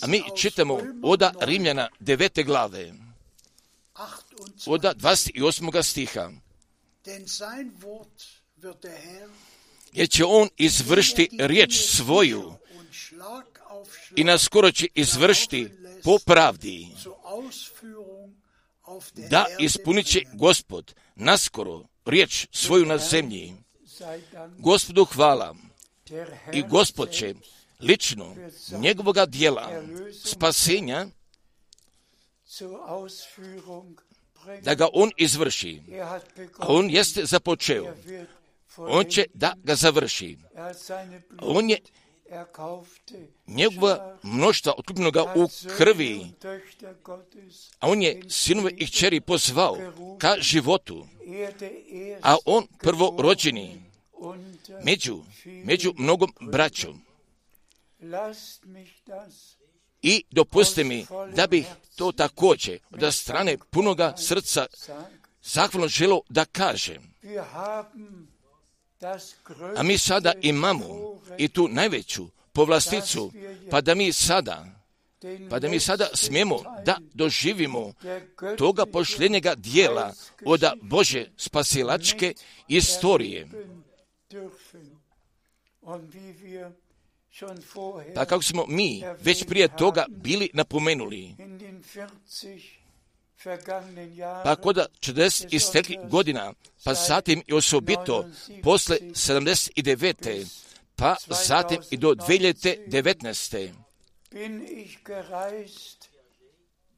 A 0.00 0.06
mi 0.06 0.22
čitamo 0.36 0.78
oda 1.02 1.32
Rimljana 1.40 1.88
devete 2.00 2.42
glave. 2.42 2.92
Oda 4.66 4.94
28. 4.94 5.82
stiha. 5.82 6.30
Jer 9.94 10.08
će 10.08 10.24
on 10.24 10.48
izvršiti 10.56 11.28
riječ 11.38 11.74
svoju 11.74 12.52
i 14.16 14.24
naskoro 14.24 14.70
će 14.70 14.88
izvršiti 14.94 15.68
po 16.04 16.18
pravdi. 16.26 16.86
Da 19.30 19.46
ispunit 19.58 20.06
će 20.06 20.22
gospod 20.32 20.94
naskoro 21.14 21.84
riječ 22.04 22.46
svoju 22.52 22.86
na 22.86 22.98
zemlji. 22.98 23.52
Gospodu 24.58 25.04
hvala 25.04 25.56
i 26.52 26.62
gospod 26.62 27.10
će 27.10 27.34
lično 27.80 28.36
njegovoga 28.78 29.26
dijela 29.26 29.82
spasenja 30.24 31.06
da 34.62 34.74
ga 34.74 34.88
on 34.92 35.10
izvrši. 35.16 35.82
A 36.58 36.66
on 36.68 36.90
jeste 36.90 37.24
započeo. 37.24 37.94
On 38.76 39.04
će 39.04 39.24
da 39.34 39.54
ga 39.62 39.74
završi. 39.74 40.36
On 41.42 41.70
je 41.70 41.78
njegova 43.46 44.18
mnoštva 44.22 44.74
otkupnoga 44.78 45.22
u 45.36 45.48
krvi, 45.76 46.26
a 47.78 47.88
on 47.88 48.02
je 48.02 48.22
sinove 48.28 48.70
i 48.76 48.86
kćeri 48.86 49.20
pozvao 49.20 49.76
ka 50.18 50.36
životu, 50.38 51.06
a 52.22 52.36
on 52.44 52.66
prvo 52.78 53.16
rođeni 53.18 53.82
među, 54.84 55.22
među 55.44 55.92
mnogom 55.96 56.32
braćom. 56.40 57.02
I 60.02 60.24
dopuste 60.30 60.84
mi 60.84 61.06
da 61.34 61.46
bih 61.46 61.66
to 61.96 62.12
također 62.12 62.78
od 62.90 63.14
strane 63.14 63.56
punoga 63.70 64.14
srca 64.16 64.66
zahvalno 65.42 65.88
želo 65.88 66.20
da 66.28 66.44
kažem. 66.44 67.14
A 69.76 69.82
mi 69.82 69.98
sada 69.98 70.32
imamo 70.42 71.20
i 71.38 71.48
tu 71.48 71.68
najveću 71.68 72.26
povlasticu, 72.52 73.32
pa 73.70 73.80
da 73.80 73.94
mi 73.94 74.12
sada, 74.12 74.66
pa 75.50 75.58
da 75.58 75.68
mi 75.68 75.80
sada 75.80 76.08
smijemo 76.14 76.62
da 76.84 76.98
doživimo 77.14 77.92
toga 78.58 78.86
pošljenjega 78.86 79.54
dijela 79.54 80.14
od 80.44 80.62
Bože 80.82 81.26
spasilačke 81.36 82.34
istorije. 82.68 83.48
Pa 88.14 88.24
kako 88.24 88.42
smo 88.42 88.66
mi 88.68 89.02
već 89.20 89.44
prije 89.44 89.76
toga 89.76 90.06
bili 90.08 90.50
napomenuli, 90.52 91.34
pa 94.44 94.56
kod 94.56 94.86
40 95.00 95.46
istekli 95.50 95.98
godina, 96.10 96.52
pa 96.84 96.94
zatim 96.94 97.42
i 97.46 97.52
osobito 97.52 98.26
posle 98.62 98.98
79. 99.00 100.46
pa 100.96 101.16
zatim 101.46 101.78
i 101.90 101.96
do 101.96 102.10
2019. 102.10 103.70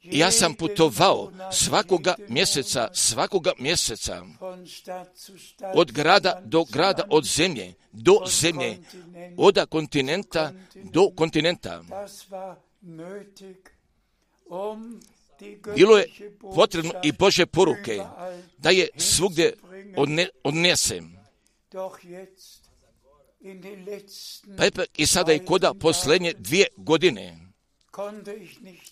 Ja 0.03 0.30
sam 0.30 0.55
putovao 0.55 1.32
svakoga 1.53 2.14
mjeseca, 2.28 2.88
svakoga 2.92 3.53
mjeseca, 3.59 4.22
od 5.74 5.92
grada 5.92 6.42
do 6.44 6.64
grada, 6.64 7.05
od 7.11 7.24
zemlje 7.24 7.74
do 7.92 8.18
zemlje, 8.26 8.78
od 9.36 9.59
kontinenta 9.68 10.53
do 10.74 11.11
kontinenta. 11.16 11.82
Bilo 15.74 15.99
je 15.99 16.09
potrebno 16.55 16.93
i 17.05 17.12
Bože 17.12 17.47
poruke 17.47 18.03
da 18.59 18.70
je 18.70 18.89
svugdje 18.97 19.55
odne, 19.97 20.28
odnesem. 20.45 21.16
Pa 24.57 24.82
i 24.97 25.07
sada 25.07 25.32
i 25.32 25.45
koda 25.45 25.74
posljednje 25.74 26.32
dvije 26.39 26.66
godine 26.76 27.47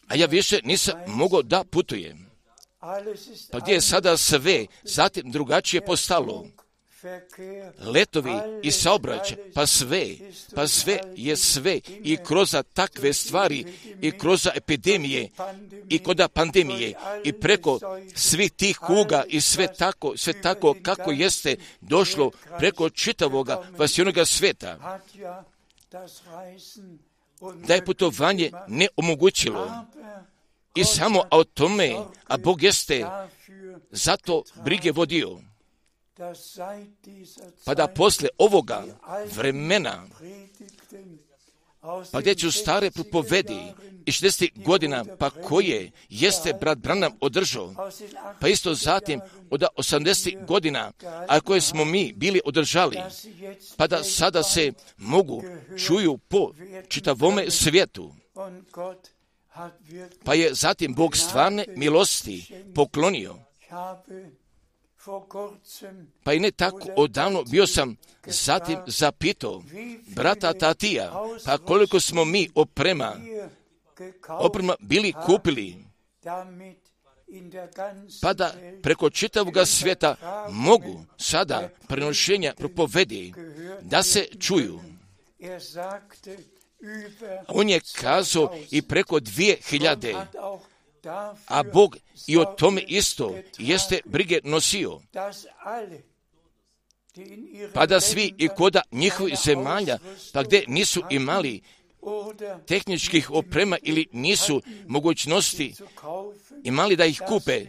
a 0.09 0.15
ja 0.15 0.27
više 0.27 0.61
nisam 0.65 0.95
mogao 1.07 1.43
da 1.43 1.65
putujem. 1.65 2.31
Pa 3.51 3.59
gdje 3.59 3.73
je 3.73 3.81
sada 3.81 4.17
sve 4.17 4.67
zatim 4.83 5.31
drugačije 5.31 5.85
postalo? 5.85 6.47
Letovi 7.79 8.33
i 8.63 8.71
saobraćaj, 8.71 9.37
pa 9.55 9.67
sve, 9.67 10.07
pa 10.55 10.69
sve 10.69 10.99
je 11.17 11.37
sve 11.37 11.81
i 11.87 12.17
kroz 12.17 12.57
takve 12.73 13.13
stvari 13.13 13.65
i 14.01 14.11
kroz 14.11 14.47
epidemije 14.55 15.29
i 15.89 15.99
kod 15.99 16.29
pandemije 16.33 16.95
i 17.25 17.33
preko 17.33 17.79
svih 18.15 18.53
tih 18.53 18.79
kuga 18.79 19.25
i 19.29 19.41
sve 19.41 19.75
tako, 19.75 20.17
sve 20.17 20.43
tako 20.43 20.77
kako 20.83 21.11
jeste 21.11 21.57
došlo 21.81 22.31
preko 22.59 22.91
čitavoga 22.91 23.63
vasionoga 23.79 24.25
sveta 24.25 25.01
da 27.67 27.75
je 27.75 27.85
putovanje 27.85 28.51
ne 28.69 28.89
omogućilo. 28.97 29.85
I 30.75 30.85
samo 30.85 31.23
o 31.31 31.45
tome, 31.45 31.95
a 32.27 32.37
Bog 32.37 32.63
jeste 32.63 33.07
zato 33.91 34.43
brige 34.65 34.93
vodio. 34.93 35.39
Pa 37.65 37.75
da 37.75 37.89
posle 37.89 38.29
ovoga 38.39 38.85
vremena, 39.35 40.07
pa 42.13 42.21
gdje 42.21 42.35
ću 42.35 42.53
stare 42.53 42.91
propovedi 42.91 43.59
i 44.07 44.11
60 44.11 44.65
godina, 44.65 45.05
pa 45.19 45.31
koje 45.31 45.91
jeste 46.09 46.53
brat 46.61 46.79
Branham 46.79 47.13
održao, 47.21 47.75
pa 48.41 48.49
isto 48.49 48.75
zatim 48.75 49.21
od 49.51 49.63
80 49.77 50.47
godina, 50.47 50.93
a 51.29 51.41
koje 51.41 51.61
smo 51.61 51.85
mi 51.85 52.13
bili 52.13 52.41
održali, 52.45 52.99
pa 53.77 53.87
da 53.87 54.05
sada 54.05 54.43
se 54.43 54.73
mogu 54.97 55.43
čuju 55.87 56.19
po 56.19 56.53
čitavome 56.89 57.51
svijetu. 57.51 58.15
Pa 60.25 60.35
je 60.35 60.55
zatim 60.55 60.95
Bog 60.95 61.17
stvarne 61.17 61.65
milosti 61.77 62.55
poklonio 62.75 63.37
pa 66.25 66.33
i 66.33 66.41
ne 66.41 66.51
tako 66.51 66.89
odavno 66.97 67.43
bio 67.43 67.67
sam 67.67 67.97
zatim 68.27 68.79
zapitao 68.87 69.63
brata 70.07 70.53
Tatija, 70.53 71.13
pa 71.45 71.59
koliko 71.59 72.01
smo 72.01 72.25
mi 72.25 72.49
oprema, 72.55 73.17
oprema 74.29 74.75
bili 74.81 75.15
kupili, 75.27 75.77
pa 78.23 78.33
da 78.33 78.55
preko 78.83 79.11
čitavog 79.11 79.55
svijeta 79.67 80.17
mogu 80.51 81.05
sada 81.17 81.69
prenošenja 81.89 82.55
propovedi 82.57 83.35
da 83.81 84.03
se 84.03 84.27
čuju. 84.41 84.81
On 87.49 87.69
je 87.69 87.81
kazao 88.01 88.57
i 88.71 88.83
preko 88.83 89.21
dvije 89.21 89.59
hiljade 89.69 90.15
a 91.47 91.63
Bog 91.73 91.97
i 92.27 92.39
o 92.39 92.45
tome 92.45 92.83
isto 92.89 93.35
jeste 93.59 94.01
brige 94.05 94.41
nosio. 94.45 95.01
pa 97.75 97.87
da 97.87 98.01
svi 98.01 98.35
i 98.39 98.49
koda 98.49 98.83
njihovih 98.93 99.39
zemalja, 99.45 99.99
pa 100.33 100.43
gdje 100.43 100.65
nisu 100.69 101.03
imali 101.11 101.61
tehničkih 102.67 103.31
oprema 103.31 103.79
ili 103.83 104.07
nisu 104.13 104.63
mogućnosti 104.87 105.75
imali 106.65 106.97
da 106.97 107.05
ih 107.05 107.23
kupe, 107.29 107.67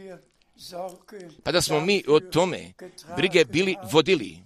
pa 1.43 1.51
da 1.51 1.61
smo 1.61 1.79
mi 1.79 2.03
o 2.07 2.19
tome 2.19 2.73
brige 3.15 3.45
bili 3.45 3.75
vodili, 3.91 4.44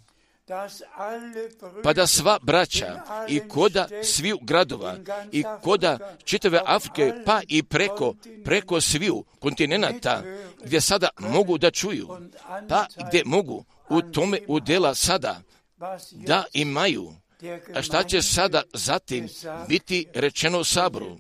pa 1.84 1.94
da 1.94 2.08
sva 2.08 2.40
braća 2.42 3.02
i 3.28 3.40
koda 3.40 3.88
sviju 4.04 4.38
gradova 4.42 4.98
i 5.32 5.44
koda 5.62 6.16
čitave 6.24 6.62
Afrike, 6.66 7.14
pa 7.26 7.42
i 7.48 7.64
preko, 7.64 8.16
preko 8.44 8.82
sviju 8.82 9.24
kontinenta, 9.40 10.24
gdje 10.64 10.82
sada 10.82 11.10
mogu 11.20 11.58
da 11.58 11.72
čuju, 11.72 12.08
pa 12.70 12.86
gdje 13.08 13.24
mogu 13.26 13.66
u 13.90 14.02
tome 14.02 14.40
udjela 14.48 14.96
sada 14.96 15.42
da 16.12 16.44
imaju 16.54 17.14
a 17.76 17.82
šta 17.82 18.04
će 18.04 18.22
sada 18.22 18.64
zatim 18.74 19.28
biti 19.68 20.06
rečeno 20.14 20.60
u 20.60 20.64
saboru? 20.64 21.18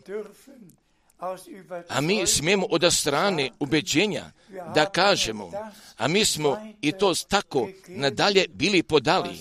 A 1.89 2.01
mi 2.01 2.27
smijemo 2.27 2.65
od 2.69 2.93
strane 2.93 3.49
ubeđenja 3.59 4.31
da 4.75 4.85
kažemo, 4.85 5.51
a 5.97 6.07
mi 6.07 6.25
smo 6.25 6.57
i 6.81 6.91
to 6.91 7.13
tako 7.27 7.67
nadalje 7.87 8.45
bili 8.49 8.83
podali, 8.83 9.37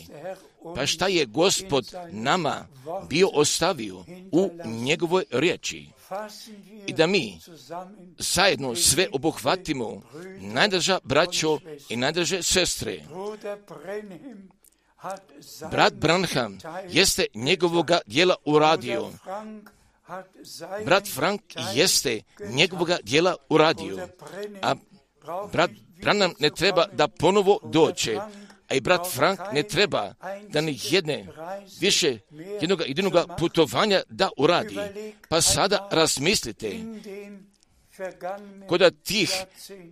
pa 0.74 0.86
šta 0.86 1.08
je 1.08 1.26
gospod 1.26 1.94
nama 2.10 2.66
bio 3.08 3.28
ostavio 3.34 4.04
u 4.32 4.50
njegovoj 4.64 5.24
riječi 5.30 5.86
i 6.86 6.92
da 6.92 7.06
mi 7.06 7.40
zajedno 8.18 8.74
sve 8.74 9.08
obuhvatimo, 9.12 10.02
najdrža 10.40 10.98
braćo 11.04 11.58
i 11.88 11.96
najdrže 11.96 12.42
sestre. 12.42 13.02
Brat 15.70 15.94
Branham 15.94 16.58
jeste 16.88 17.26
njegovoga 17.34 18.00
dijela 18.06 18.34
uradio. 18.44 19.10
Brat 20.84 21.08
Frank 21.14 21.42
jeste 21.74 22.22
njegovoga 22.50 22.98
dijela 23.02 23.36
uradio. 23.48 24.08
A 24.62 24.74
brat 25.52 25.70
Branham 26.02 26.32
ne 26.38 26.50
treba 26.50 26.86
da 26.92 27.08
ponovo 27.08 27.60
doće, 27.64 28.18
a 28.68 28.74
i 28.74 28.80
brat 28.80 29.06
Frank 29.12 29.40
ne 29.52 29.62
treba 29.62 30.14
da 30.48 30.60
ni 30.60 30.78
jedne 30.82 31.26
više 31.80 32.18
jednog 32.60 32.80
jedinog 32.86 33.12
putovanja 33.38 34.02
da 34.08 34.28
uradi. 34.36 34.78
Pa 35.28 35.40
sada 35.40 35.88
razmislite 35.92 36.76
kod 38.68 39.02
tih 39.02 39.30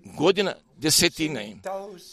godina 0.05 0.55
desetine, 0.77 1.57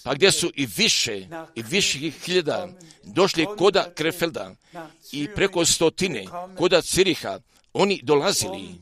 pa 0.03 0.13
gdje 0.13 0.31
su 0.31 0.51
i 0.55 0.65
više 0.77 1.27
i 1.55 1.63
više 1.63 1.99
hiljada 1.99 2.67
došli 3.03 3.47
koda 3.57 3.93
Krefelda 3.95 4.55
i 5.11 5.27
preko 5.35 5.65
stotine 5.65 6.25
koda 6.57 6.81
Ciriha, 6.81 7.39
oni 7.73 7.99
dolazili. 8.03 8.81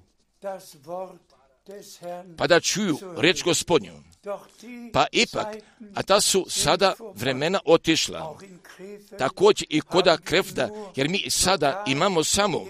Pa 2.37 2.47
da 2.47 2.59
čuju 2.59 2.97
reč 3.17 3.43
gospodnju. 3.43 3.93
Pa 4.93 5.05
ipak, 5.11 5.47
a 5.95 6.03
ta 6.03 6.21
su 6.21 6.45
sada 6.49 6.93
vremena 7.15 7.59
otišla. 7.65 8.37
Također 9.17 9.67
i 9.69 9.81
koda 9.81 10.17
Krefda, 10.17 10.69
jer 10.95 11.09
mi 11.09 11.29
sada 11.29 11.83
imamo 11.87 12.23
samo 12.23 12.65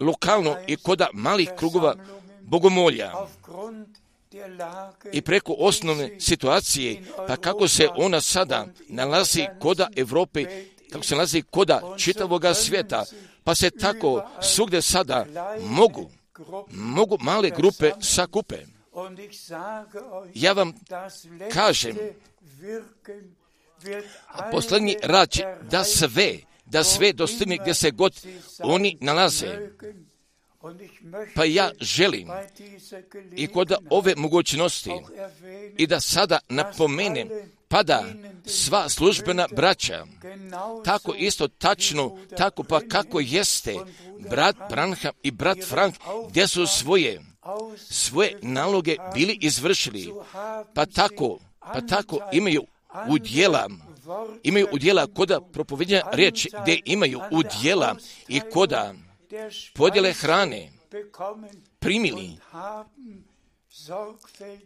lokalno 0.00 0.56
i 0.66 0.76
koda 0.76 1.08
malih 1.12 1.50
krugova 1.56 1.94
bogomolja. 2.40 3.12
i 5.12 5.22
preko 5.22 5.54
osnovne 5.58 6.20
situacije, 6.20 7.02
pa 7.16 7.36
kako 7.36 7.68
se 7.68 7.88
ona 7.96 8.20
sada 8.20 8.66
nalazi 8.88 9.46
koda 9.60 9.88
Europe, 9.96 10.44
kako 10.92 11.04
se 11.04 11.14
nalazi 11.14 11.42
koda 11.42 11.94
čitavoga 11.98 12.54
svijeta, 12.54 13.04
pa 13.46 13.54
se 13.54 13.70
tako 13.70 14.28
svugdje 14.42 14.82
sada 14.82 15.26
mogu, 15.60 16.10
mogu 16.70 17.16
male 17.20 17.50
grupe 17.50 17.90
sakupe. 18.00 18.56
Ja 20.34 20.52
vam 20.52 20.72
kažem, 21.52 21.96
posljednji 24.50 24.96
rad 25.02 25.36
da 25.70 25.84
sve, 25.84 26.38
da 26.64 26.84
sve 26.84 27.12
dostigne 27.12 27.56
gdje 27.56 27.74
se 27.74 27.90
god 27.90 28.26
oni 28.58 28.98
nalaze. 29.00 29.70
Pa 31.34 31.44
ja 31.44 31.70
želim 31.80 32.28
i 33.36 33.46
kod 33.46 33.72
ove 33.90 34.14
mogućnosti 34.16 34.92
i 35.78 35.86
da 35.86 36.00
sada 36.00 36.38
napomenem 36.48 37.28
pada 37.68 38.04
sva 38.46 38.88
službena 38.88 39.46
braća, 39.56 40.06
tako 40.84 41.14
isto 41.14 41.48
tačno, 41.48 42.18
tako 42.36 42.62
pa 42.62 42.80
kako 42.88 43.20
jeste 43.20 43.74
brat 44.30 44.56
Branham 44.70 45.12
i 45.22 45.30
brat 45.30 45.58
Frank, 45.68 45.94
gdje 46.28 46.48
su 46.48 46.66
svoje, 46.66 47.22
svoje 47.76 48.38
naloge 48.42 48.96
bili 49.14 49.38
izvršili, 49.40 50.12
pa 50.74 50.86
tako, 50.86 51.38
pa 51.60 51.80
tako 51.80 52.18
imaju 52.32 52.66
udjela, 53.08 53.68
imaju 54.42 54.68
udjela 54.72 55.06
koda 55.06 55.40
propovednja 55.40 56.02
riječi, 56.12 56.50
gdje 56.62 56.80
imaju 56.84 57.20
udjela 57.32 57.96
i 58.28 58.40
koda 58.52 58.94
podjele 59.74 60.12
hrane 60.12 60.72
primili, 61.78 62.36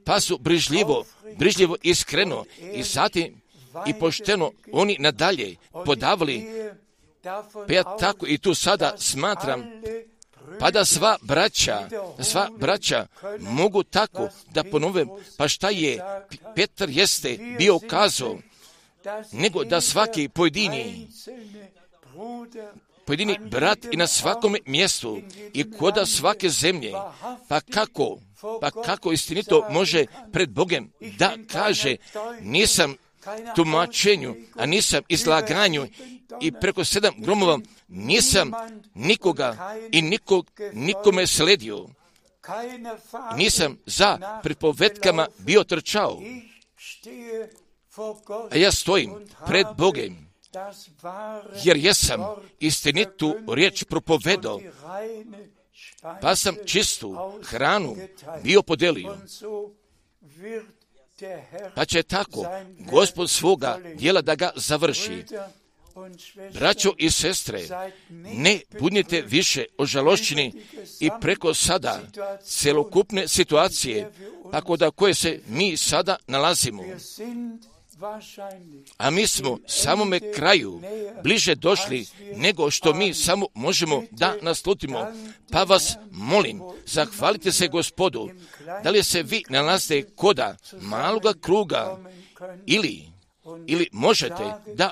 pa 0.05 0.21
su 0.21 0.39
brižljivo, 0.39 1.05
brižljivo 1.39 1.77
iskreno 1.83 2.45
i 2.75 2.83
zatim 2.83 3.41
i 3.87 3.95
pošteno 3.95 4.53
oni 4.73 4.97
nadalje 4.99 5.57
podavali, 5.85 6.47
pa 7.67 7.75
ja 7.75 7.97
tako 8.01 8.27
i 8.27 8.39
tu 8.39 8.55
sada 8.55 8.95
smatram 8.99 9.65
pa 10.61 10.71
da 10.71 10.85
sva 10.85 11.17
braća, 11.23 11.89
sva 12.23 12.49
braća 12.59 13.07
mogu 13.39 13.83
tako 13.83 14.29
da 14.51 14.65
ponovem, 14.65 15.09
pa 15.37 15.49
šta 15.49 15.71
je 15.71 15.99
Petar 16.55 16.91
jeste 16.91 17.39
bio 17.59 17.79
kazao, 17.89 18.39
nego 19.33 19.65
da 19.65 19.81
svaki 19.81 20.29
pojedini 20.29 21.09
pojedini 23.07 23.39
brat 23.51 23.79
i 23.93 23.97
na 23.97 24.07
svakome 24.07 24.59
mjestu 24.67 25.21
i 25.53 25.71
koda 25.71 26.07
svake 26.07 26.49
zemlje, 26.49 26.93
pa 27.49 27.61
kako, 27.61 28.19
pa 28.61 28.71
kako 28.71 29.13
istinito 29.13 29.67
može 29.71 30.07
pred 30.33 30.51
Bogem 30.51 30.93
da 31.19 31.37
kaže 31.53 31.97
nisam 32.41 32.95
tumačenju, 33.57 34.35
a 34.57 34.67
nisam 34.67 35.03
izlaganju. 35.09 35.87
i 36.41 36.53
preko 36.53 36.85
sedam 36.85 37.15
gromova 37.19 37.59
nisam 37.89 38.53
nikoga 38.95 39.77
i 39.93 40.03
nikog, 40.03 40.51
nikome 40.73 41.27
sledio. 41.27 41.89
Nisam 43.37 43.79
za 43.87 44.41
pripovetkama 44.43 45.27
bio 45.39 45.65
trčao. 45.65 46.21
A 48.51 48.57
ja 48.57 48.73
stojim 48.73 49.11
pred 49.47 49.67
Bogem 49.79 50.30
jer 51.65 51.77
jesam 51.77 52.21
istinitu 52.61 53.35
riječ 53.49 53.85
propovedao, 53.85 54.61
pa 56.21 56.37
sam 56.37 56.57
čistu 56.67 57.39
hranu 57.43 57.97
bio 58.43 58.63
podelio. 58.63 59.17
Pa 61.75 61.85
će 61.85 62.03
tako 62.03 62.47
gospod 62.91 63.31
svoga 63.31 63.79
dijela 63.95 64.21
da 64.21 64.35
ga 64.35 64.51
završi. 64.57 65.25
Braćo 66.53 66.93
i 66.99 67.11
sestre, 67.11 67.61
ne 68.11 68.61
budnite 68.81 69.23
više 69.23 69.65
ožalošćeni 69.79 70.53
i 71.01 71.11
preko 71.21 71.55
sada 71.55 72.01
celokupne 72.43 73.29
situacije, 73.29 74.11
tako 74.53 74.77
da 74.77 74.91
koje 74.91 75.15
se 75.15 75.41
mi 75.49 75.77
sada 75.77 76.17
nalazimo. 76.27 76.85
A 78.97 79.11
mi 79.11 79.27
smo 79.27 79.59
samome 79.67 80.21
kraju 80.33 80.81
bliže 81.23 81.55
došli 81.55 82.07
nego 82.37 82.71
što 82.71 82.95
mi 82.95 83.15
samo 83.15 83.47
možemo 83.55 84.03
da 84.11 84.35
naslutimo. 84.43 85.07
Pa 85.51 85.65
vas 85.65 85.97
molim, 86.11 86.61
zahvalite 86.87 87.53
se 87.53 87.69
gospodu, 87.69 88.31
da 88.83 88.91
li 88.91 89.05
se 89.05 89.23
vi 89.23 89.43
nalazite 89.49 90.11
koda 90.17 90.57
maloga 90.81 91.33
kruga 91.41 91.99
ili, 92.67 93.03
ili 93.67 93.89
možete 93.93 94.45
da 94.75 94.91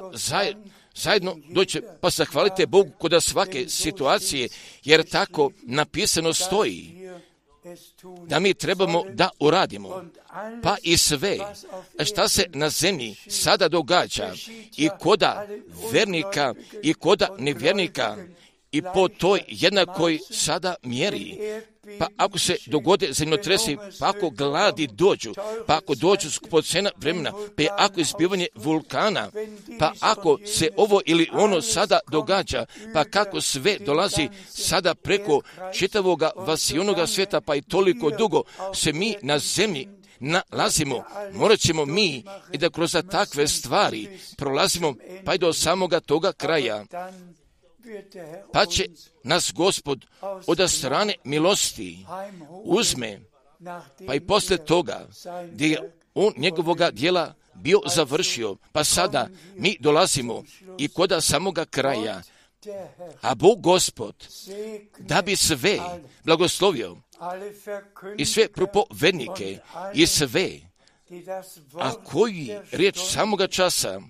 zajedno 0.95 1.37
doće, 1.49 1.83
pa 2.01 2.11
zahvalite 2.11 2.67
Bogu 2.67 2.91
koda 2.99 3.21
svake 3.21 3.69
situacije, 3.69 4.49
jer 4.85 5.09
tako 5.09 5.51
napisano 5.63 6.33
stoji 6.33 6.98
da 8.27 8.39
mi 8.41 8.55
trebamo 8.55 9.05
da 9.13 9.29
uradimo. 9.39 10.05
Pa 10.63 10.77
i 10.83 10.97
sve 10.97 11.39
šta 12.05 12.29
se 12.29 12.47
na 12.53 12.71
zemlji 12.71 13.15
sada 13.29 13.69
događa 13.69 14.33
i 14.77 14.89
koda 15.01 15.47
vernika 15.93 16.55
i 16.83 16.95
koda 16.95 17.29
nevjernika 17.39 18.17
i 18.73 18.83
po 18.83 19.09
toj 19.09 19.43
jednakoj 19.49 20.19
sada 20.31 20.75
mjeri. 20.83 21.39
Pa 21.99 22.07
ako 22.17 22.39
se 22.39 22.57
dogode 22.67 23.13
zemljotresi, 23.13 23.77
pa 24.01 24.09
ako 24.09 24.31
gladi 24.31 24.87
dođu, 24.87 25.35
pa 25.67 25.77
ako 25.77 25.95
dođu 25.95 26.29
pod 26.51 26.67
cena 26.67 26.91
vremena, 26.97 27.33
pa 27.33 27.63
ako 27.77 28.01
izbivanje 28.01 28.47
vulkana, 28.55 29.31
pa 29.79 29.93
ako 30.01 30.39
se 30.47 30.69
ovo 30.77 31.01
ili 31.07 31.29
ono 31.33 31.63
sada 31.63 31.99
događa, 32.11 32.67
pa 32.95 33.05
kako 33.05 33.41
sve 33.41 33.79
dolazi 33.79 34.29
sada 34.49 34.95
preko 34.95 35.41
čitavoga 35.73 36.31
vasionoga 36.37 37.07
svijeta, 37.07 37.41
pa 37.41 37.55
i 37.55 37.63
toliko 37.63 38.11
dugo 38.11 38.43
se 38.75 38.93
mi 38.93 39.17
na 39.23 39.39
zemlji 39.39 39.89
nalazimo, 40.21 41.05
morat 41.33 41.59
ćemo 41.59 41.85
mi 41.85 42.25
i 42.53 42.59
da 42.59 42.71
kroz 42.71 42.97
takve 43.11 43.49
stvari 43.49 44.09
prolazimo 44.37 44.95
pa 45.25 45.35
i 45.35 45.39
do 45.39 45.53
samoga 45.53 46.01
toga 46.01 46.33
kraja. 46.33 46.85
Pa 48.53 48.67
će 48.67 48.87
nas 49.25 49.53
gospod 49.53 50.07
od 50.47 50.71
strane 50.71 51.15
milosti. 51.25 52.07
Uzme, 52.65 53.21
pa 54.07 54.15
i 54.15 54.21
posle 54.21 54.57
toga 54.57 55.09
gdje 55.53 55.67
je 55.67 55.93
on 56.15 56.33
njegovoga 56.37 56.91
dijela 56.91 57.35
bio 57.55 57.81
završio, 57.95 58.57
pa 58.73 58.85
sada 58.85 59.29
mi 59.57 59.77
dolazimo 59.81 60.45
i 60.79 60.89
koda 60.89 61.21
samoga 61.21 61.65
kraja, 61.65 62.23
a 63.21 63.35
Bog 63.35 63.61
gospod, 63.61 64.15
da 64.99 65.23
bi 65.23 65.37
sve 65.37 65.79
blagoslovio 66.25 66.97
i 68.19 68.25
sve 68.25 68.49
propovednike 68.49 69.59
i 69.95 70.07
sve 70.07 70.61
a 71.75 71.93
koji 72.05 72.57
riječ 72.73 72.99
samoga 72.99 73.47
časa 73.47 74.01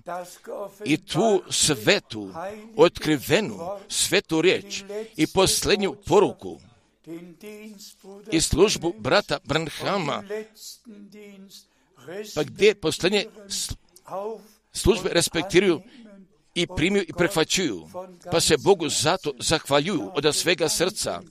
i 0.85 0.97
tu 0.97 1.43
svetu, 1.49 2.33
otkrivenu 2.77 3.59
svetu 3.87 4.41
riječ 4.41 4.83
i 5.15 5.27
posljednju 5.27 5.95
poruku 6.05 6.59
i 8.31 8.41
službu 8.41 8.93
brata 8.97 9.39
Branhama, 9.43 10.23
pa 12.35 12.43
gdje 12.43 12.75
posljednje 12.75 13.25
službe 14.71 15.09
respektiraju 15.11 15.81
i 16.55 16.67
primiju 16.67 17.03
i 17.07 17.13
prehvaćuju, 17.13 17.89
pa 18.31 18.39
se 18.39 18.57
Bogu 18.57 18.89
zato 18.89 19.33
zahvaljuju 19.39 20.11
od 20.13 20.35
svega 20.35 20.69
srca, 20.69 21.21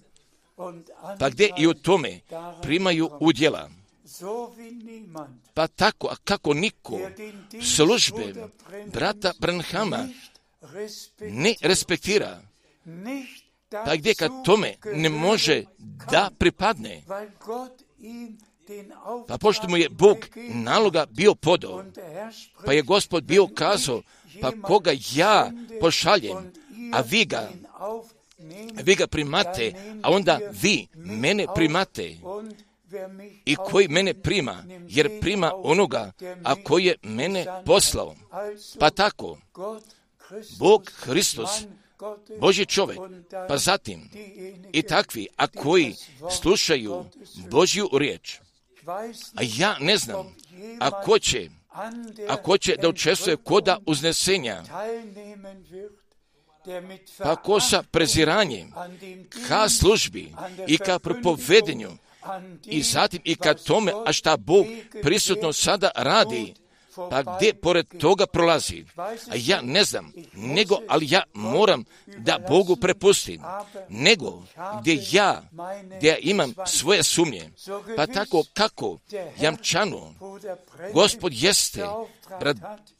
pa 1.19 1.29
gdje 1.31 1.51
i 1.59 1.67
u 1.67 1.75
tome 1.75 2.21
primaju 2.63 3.11
udjela. 3.21 3.78
Pa 5.55 5.67
tako, 5.67 6.09
a 6.09 6.17
kako 6.25 6.55
niko? 6.55 7.01
Službe 7.63 8.35
brata 8.93 9.33
Branhama 9.39 10.09
ne 11.21 11.55
respektira, 11.61 12.43
pa 13.71 13.97
gdje 13.97 14.15
kad 14.15 14.31
tome 14.45 14.75
ne 14.95 15.09
može 15.09 15.65
da 16.11 16.31
pripadne, 16.39 17.03
pa 19.29 19.39
pošto 19.39 19.69
mu 19.69 19.77
je 19.77 19.89
Bog 19.89 20.17
naloga 20.55 21.07
bio 21.11 21.35
podao, 21.35 21.85
pa 22.65 22.73
je 22.73 22.83
gospod 22.83 23.25
bio 23.25 23.47
kazao, 23.47 24.03
pa 24.41 24.53
koga 24.63 24.93
ja 25.15 25.51
pošaljem, 25.81 26.53
a 26.93 27.01
vi 27.01 27.25
ga, 27.25 27.49
vi 28.83 28.95
ga 28.95 29.07
primate, 29.07 29.73
a 30.03 30.11
onda 30.11 30.39
vi 30.63 30.87
mene 30.95 31.47
primate 31.55 32.17
i 33.45 33.57
koji 33.57 33.89
mene 33.89 34.15
prima, 34.15 34.65
jer 34.89 35.21
prima 35.21 35.53
onoga, 35.55 36.13
a 36.45 36.55
koji 36.65 36.85
je 36.85 36.97
mene 37.03 37.47
poslao. 37.67 38.15
Pa 38.79 38.91
tako, 38.91 39.39
Bog 40.59 40.93
Hristos, 40.97 41.51
Boži 42.41 42.67
čovjek, 42.67 42.99
pa 43.49 43.57
zatim 43.57 44.11
i 44.73 44.83
takvi, 44.83 45.29
a 45.37 45.47
koji 45.47 45.95
slušaju 46.31 47.05
Božju 47.51 47.89
riječ. 47.93 48.39
A 49.35 49.43
ja 49.57 49.77
ne 49.81 49.97
znam, 49.97 50.37
ako 50.79 51.19
će, 51.19 51.49
ako 52.29 52.59
će 52.59 52.77
da 52.83 52.89
učestvuje 52.89 53.37
koda 53.37 53.79
uznesenja, 53.87 54.63
pa 57.19 57.37
ko 57.37 57.61
sa 57.61 57.83
preziranjem 57.83 58.73
ka 59.49 59.69
službi 59.69 60.33
i 60.67 60.79
ka 60.79 60.99
propovedenju 60.99 61.91
i 62.65 62.83
zatim 62.83 63.21
i 63.25 63.37
kad 63.37 63.65
tome, 63.65 63.93
a 64.07 64.13
šta 64.13 64.37
Bog 64.37 64.67
prisutno 65.03 65.53
sada 65.53 65.91
radi, 65.97 66.55
pa 67.11 67.23
gdje 67.23 67.55
pored 67.55 67.87
toga 68.01 68.27
prolazi? 68.27 68.85
A 69.31 69.35
ja 69.35 69.61
ne 69.63 69.85
znam, 69.85 70.13
nego, 70.33 70.79
ali 70.89 71.07
ja 71.11 71.23
moram 71.35 71.85
da 72.07 72.39
Bogu 72.49 72.77
prepustim, 72.77 73.43
nego 73.89 74.43
gdje 74.81 74.99
ja, 75.11 75.43
gdje 75.97 76.09
ja 76.09 76.19
imam 76.19 76.55
svoje 76.67 77.03
sumnje, 77.03 77.51
pa 77.97 78.07
tako 78.07 78.45
kako 78.55 78.99
jamčano 79.41 80.15
Gospod 80.93 81.33
jeste, 81.35 81.87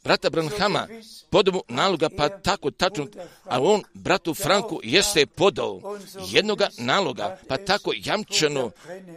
brata 0.03 0.29
Branhama, 0.29 0.87
podao 1.29 1.53
mu 1.53 1.61
naloga, 1.67 2.09
pa 2.17 2.29
tako 2.29 2.71
tačno, 2.71 3.07
a 3.43 3.61
on 3.61 3.83
bratu 3.93 4.33
Franku 4.33 4.79
jeste 4.83 5.25
podao 5.25 5.97
jednoga 6.29 6.67
naloga, 6.77 7.37
pa 7.47 7.57
tako 7.57 7.93
jamčano, 7.95 8.71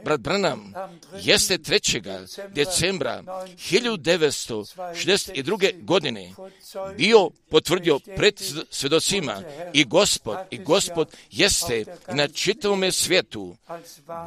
brat 0.04 0.20
Branham 0.20 0.72
jeste 1.20 1.58
3. 1.58 2.48
decembra 2.48 3.22
1962. 3.22 5.84
godine 5.84 6.34
bio 6.96 7.30
potvrdio 7.50 7.98
pred 8.16 8.40
svedocima 8.70 9.42
i 9.72 9.84
gospod, 9.84 10.38
i 10.50 10.58
gospod 10.58 11.16
jeste 11.30 11.84
na 12.08 12.28
čitavome 12.28 12.92
svijetu 12.92 13.56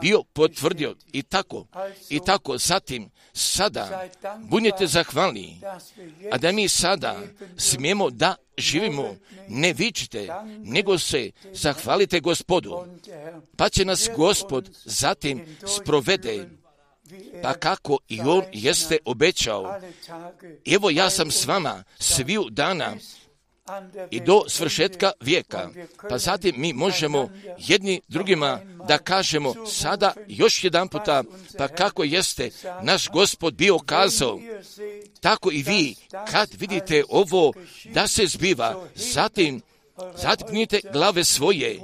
bio 0.01 0.23
potvrdio 0.33 0.95
i 1.11 1.23
tako, 1.23 1.65
i 2.09 2.19
tako 2.19 2.57
zatim 2.57 3.09
sada 3.33 4.09
budite 4.39 4.88
zahvalni, 4.88 5.61
a 6.32 6.38
da 6.38 6.51
mi 6.51 6.69
sada 6.69 7.21
smijemo 7.57 8.09
da 8.09 8.36
živimo, 8.57 9.15
ne 9.47 9.73
vičite, 9.73 10.28
nego 10.63 10.97
se 10.97 11.32
zahvalite 11.53 12.19
gospodu, 12.19 12.86
pa 13.57 13.69
će 13.69 13.86
nas 13.86 14.09
gospod 14.15 14.69
zatim 14.86 15.45
sprovede 15.78 16.49
pa 17.43 17.53
kako 17.53 17.97
i 18.09 18.19
on 18.21 18.43
jeste 18.53 18.97
obećao. 19.05 19.80
Evo 20.65 20.89
ja 20.89 21.09
sam 21.09 21.32
s 21.32 21.45
vama 21.45 21.84
sviju 21.99 22.47
dana 22.49 22.93
i 24.11 24.20
do 24.20 24.43
svršetka 24.47 25.11
vijeka. 25.22 25.70
Pa 26.09 26.18
zatim 26.18 26.53
mi 26.57 26.74
možemo 26.74 27.30
jedni 27.57 28.01
drugima 28.07 28.59
da 28.88 28.97
kažemo 28.97 29.66
sada 29.68 30.13
još 30.28 30.63
jedan 30.63 30.88
puta, 30.88 31.24
pa 31.57 31.68
kako 31.68 32.03
jeste 32.03 32.49
naš 32.82 33.09
gospod 33.09 33.53
bio 33.53 33.80
kazao, 33.80 34.39
tako 35.22 35.51
i 35.51 35.63
vi 35.63 35.95
kad 36.32 36.49
vidite 36.59 37.03
ovo 37.09 37.53
da 37.93 38.07
se 38.07 38.28
zbiva, 38.28 38.86
zatim 38.95 39.61
zatim 40.16 40.68
glave 40.93 41.24
svoje, 41.24 41.80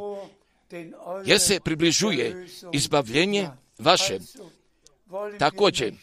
jer 1.26 1.40
se 1.40 1.60
približuje 1.60 2.48
izbavljenje 2.74 3.50
vaše. 3.80 4.20
Također, 5.40 5.94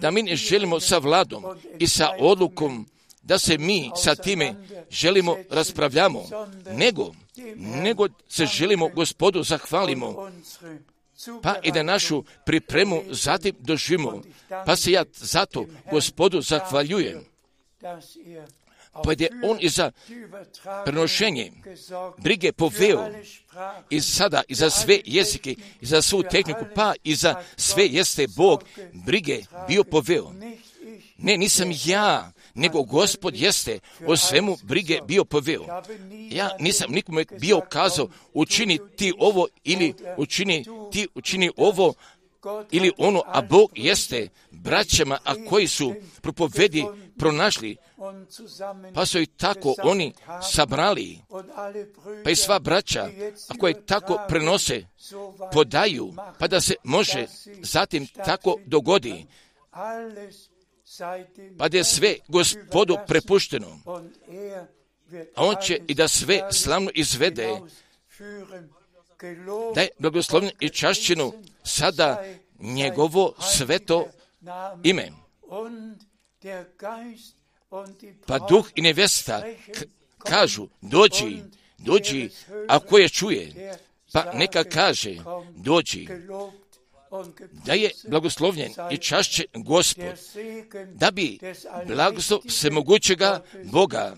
da 0.00 0.10
mi 0.10 0.22
ne 0.22 0.36
želimo 0.36 0.80
sa 0.80 0.98
vladom 0.98 1.44
i 1.78 1.86
sa 1.86 2.10
odlukom 2.18 2.86
da 3.22 3.38
se 3.38 3.58
mi 3.58 3.90
sa 3.96 4.14
time 4.14 4.54
želimo 4.90 5.36
raspravljamo, 5.50 6.22
nego, 6.72 7.14
nego 7.56 8.08
se 8.28 8.46
želimo 8.46 8.88
gospodu 8.88 9.42
zahvalimo, 9.42 10.30
pa 11.42 11.54
i 11.62 11.72
da 11.72 11.82
našu 11.82 12.24
pripremu 12.46 13.02
zatim 13.10 13.54
doživimo, 13.58 14.22
pa 14.66 14.76
se 14.76 14.92
ja 14.92 15.04
zato 15.12 15.66
gospodu 15.90 16.40
zahvaljujem. 16.40 17.24
Pa 19.04 19.12
je 19.18 19.28
on 19.44 19.58
i 19.60 19.68
za 19.68 19.92
prenošenje 20.84 21.52
brige 22.18 22.52
poveo 22.52 23.08
i 23.90 24.00
sada 24.00 24.42
i 24.48 24.54
za 24.54 24.70
sve 24.70 25.00
jezike 25.04 25.54
i 25.80 25.86
za 25.86 26.02
svu 26.02 26.22
tehniku, 26.22 26.64
pa 26.74 26.94
i 27.04 27.14
za 27.14 27.42
sve 27.56 27.86
jeste 27.86 28.26
Bog 28.36 28.64
brige 28.92 29.42
bio 29.68 29.84
poveo. 29.84 30.32
Ne, 31.18 31.36
nisam 31.36 31.70
ja, 31.84 32.32
nego 32.54 32.82
gospod 32.82 33.36
jeste 33.36 33.78
o 34.06 34.16
svemu 34.16 34.56
brige 34.62 34.98
bio 35.06 35.24
poveo. 35.24 35.64
Ja 36.30 36.50
nisam 36.58 36.92
nikome 36.92 37.24
bio 37.40 37.60
kazao 37.60 38.08
učini 38.32 38.78
ti 38.96 39.12
ovo 39.18 39.48
ili 39.64 39.94
učini 40.16 40.64
ti 40.92 41.08
učini 41.14 41.50
ovo 41.56 41.94
ili 42.70 42.92
ono, 42.98 43.22
a 43.26 43.42
Bog 43.42 43.70
jeste 43.74 44.28
braćama, 44.50 45.18
a 45.24 45.34
koji 45.48 45.68
su 45.68 45.94
propovedi 46.22 46.84
pronašli, 47.18 47.76
pa 48.94 49.06
su 49.06 49.20
i 49.20 49.26
tako 49.26 49.74
oni 49.82 50.12
sabrali, 50.52 51.18
pa 52.24 52.30
i 52.30 52.36
sva 52.36 52.58
braća, 52.58 53.08
a 53.48 53.58
koje 53.58 53.86
tako 53.86 54.18
prenose, 54.28 54.86
podaju, 55.52 56.14
pa 56.38 56.46
da 56.46 56.60
se 56.60 56.74
može 56.84 57.26
zatim 57.62 58.06
tako 58.06 58.56
dogodi, 58.66 59.26
pa 61.58 61.68
je 61.72 61.84
sve 61.84 62.16
gospodu 62.28 62.96
prepušteno. 63.06 63.80
a 65.34 65.44
on 65.44 65.54
će 65.62 65.80
i 65.88 65.94
da 65.94 66.08
sve 66.08 66.40
slavno 66.52 66.90
izvede, 66.94 67.48
da 69.74 69.80
je 69.80 69.88
blagoslovljen 69.98 70.52
i 70.60 70.68
čašćenu 70.68 71.32
sada 71.64 72.24
njegovo 72.58 73.34
sveto 73.40 74.06
ime. 74.82 75.10
Pa 78.26 78.38
duh 78.38 78.70
i 78.74 78.82
nevesta 78.82 79.42
kažu, 80.18 80.68
dođi, 80.80 81.42
dođi, 81.78 82.30
a 82.68 82.78
ko 82.78 82.98
je 82.98 83.08
čuje, 83.08 83.76
pa 84.12 84.32
neka 84.32 84.64
kaže, 84.64 85.16
dođi, 85.50 86.08
da 87.66 87.72
je 87.72 87.90
blagoslovljen 88.08 88.72
i 88.90 88.96
čašće 88.96 89.44
Gospod, 89.54 90.04
da 90.94 91.10
bi 91.10 91.38
blagoslov 91.86 92.40
svemogućega 92.48 93.44
Boga 93.64 94.16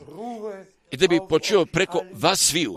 i 0.91 0.97
da 0.97 1.07
bi 1.09 1.21
počeo 1.29 1.67
preko 1.67 2.03
vas 2.13 2.41
sviju, 2.41 2.75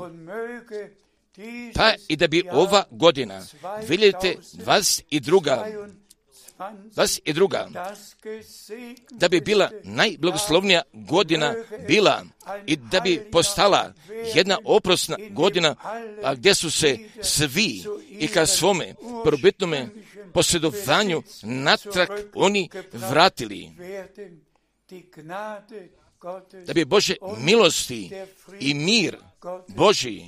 pa 1.76 1.93
i 2.07 2.16
da 2.16 2.28
bi 2.28 2.43
ova 2.51 2.84
godina 2.91 3.45
2022 3.63 4.66
vas 4.66 5.01
i 5.09 5.20
druga, 5.20 5.68
da 9.11 9.27
bi 9.27 9.41
bila 9.41 9.71
najblagoslovnija 9.83 10.81
godina 10.93 11.53
bila 11.87 12.23
i 12.65 12.75
da 12.75 12.99
bi 12.99 13.27
postala 13.31 13.93
jedna 14.35 14.57
oprosna 14.65 15.17
godina, 15.29 15.75
a 16.23 16.35
gdje 16.35 16.55
su 16.55 16.71
se 16.71 16.97
svi 17.21 17.83
i 18.09 18.27
ka 18.27 18.45
svome 18.45 18.95
probitnome 19.23 19.87
posjedovanju 20.33 21.23
natrag 21.43 22.09
oni 22.35 22.69
vratili. 22.93 23.69
Da 26.67 26.73
bi 26.73 26.85
Bože 26.85 27.15
milosti 27.37 28.11
i 28.59 28.73
mir 28.73 29.17
Boži 29.67 30.21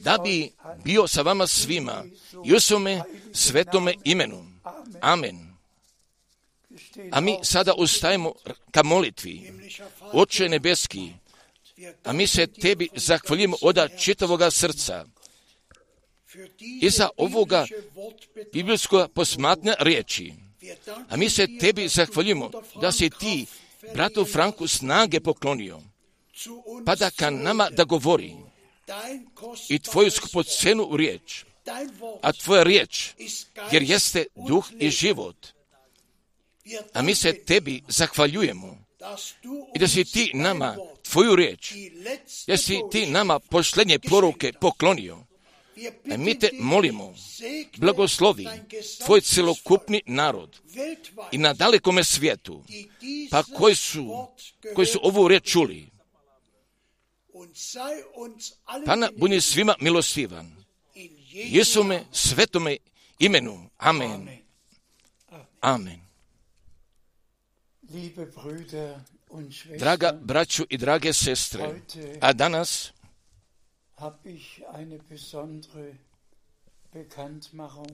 da 0.00 0.18
bi 0.24 0.50
bio 0.84 1.06
sa 1.06 1.22
vama 1.22 1.46
svima 1.46 2.04
i 2.44 2.54
u 2.54 2.60
svome 2.60 3.02
svetome 3.32 3.94
imenu. 4.04 4.55
Amen. 5.00 5.56
A 7.10 7.20
mi 7.20 7.38
sada 7.42 7.74
ustajemo 7.74 8.32
ka 8.70 8.82
molitvi. 8.82 9.52
Oče 10.12 10.48
nebeski, 10.48 11.12
a 12.04 12.12
mi 12.12 12.26
se 12.26 12.46
tebi 12.46 12.88
zahvaljujemo 12.94 13.56
od 13.62 13.78
čitavoga 13.98 14.50
srca 14.50 15.04
i 16.80 16.90
za 16.90 17.08
ovoga 17.16 17.66
biblijskog 18.52 19.10
posmatne 19.12 19.74
riječi. 19.78 20.32
A 21.08 21.16
mi 21.16 21.30
se 21.30 21.58
tebi 21.60 21.88
zahvaljujemo 21.88 22.50
da 22.80 22.92
si 22.92 23.10
ti 23.10 23.46
bratu 23.94 24.24
Franku 24.24 24.68
snage 24.68 25.20
poklonio, 25.20 25.80
pa 26.86 26.94
da 26.94 27.10
ka 27.10 27.30
nama 27.30 27.70
da 27.70 27.84
govori 27.84 28.34
i 29.68 29.78
tvoju 29.78 30.10
skupocenu 30.10 30.96
riječ, 30.96 31.44
a 32.22 32.32
tvoja 32.32 32.62
riječ, 32.62 33.10
jer 33.72 33.82
jeste 33.82 34.24
duh 34.48 34.66
i 34.78 34.90
život. 34.90 35.46
A 36.92 37.02
mi 37.02 37.14
se 37.14 37.44
tebi 37.44 37.82
zahvaljujemo. 37.88 38.86
i 39.74 39.78
da 39.78 39.88
si 39.88 40.04
ti 40.04 40.30
nama 40.34 40.76
tvoju 41.10 41.36
riječ, 41.36 41.72
si 42.56 42.80
ti 42.90 43.06
nama 43.06 43.38
posljednje 43.38 43.98
poruke 43.98 44.52
poklonio. 44.52 45.18
A 46.12 46.16
mi 46.16 46.38
te 46.38 46.50
molimo, 46.52 47.14
blagoslovi 47.76 48.46
tvoj 49.04 49.20
celokupni 49.20 50.02
narod 50.06 50.60
i 51.32 51.38
na 51.38 51.52
dalekome 51.52 52.04
svijetu, 52.04 52.64
pa 53.30 53.42
koji 53.42 53.74
su, 53.74 54.26
koji 54.74 54.86
su 54.86 55.00
ovu 55.02 55.28
riječ 55.28 55.52
čuli, 55.52 55.88
Pana 58.86 59.10
budi 59.16 59.40
svima 59.40 59.74
milostivan. 59.80 60.65
Jesume 61.44 62.04
svetome 62.12 62.76
imenu. 63.18 63.70
Amen. 63.78 64.28
Amen. 65.60 66.00
Draga 69.78 70.12
braću 70.12 70.64
i 70.70 70.78
drage 70.78 71.12
sestre, 71.12 71.80
a 72.20 72.32
danas 72.32 72.92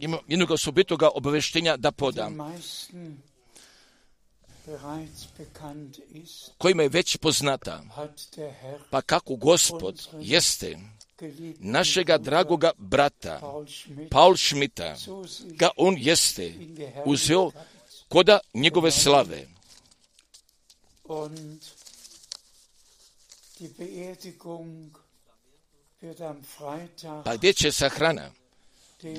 imam 0.00 0.20
jednog 0.28 0.50
osobitoga 0.50 1.08
obaveštenja 1.14 1.76
da 1.76 1.92
podam 1.92 2.38
kojima 6.58 6.82
je 6.82 6.88
već 6.88 7.16
poznata, 7.16 7.82
pa 8.90 9.02
kako 9.02 9.36
gospod 9.36 10.08
jeste 10.20 10.78
našega 11.58 12.18
dragoga 12.18 12.72
brata 12.78 13.40
Paul 14.10 14.36
Schmidta, 14.36 14.96
ga 15.44 15.70
on 15.76 15.96
jeste 15.98 16.54
uzeo 17.04 17.50
koda 18.08 18.38
njegove 18.54 18.90
slave. 18.90 19.46
Pa 27.24 27.36
gdje 27.36 27.52
će 27.52 27.72
sahrana 27.72 28.30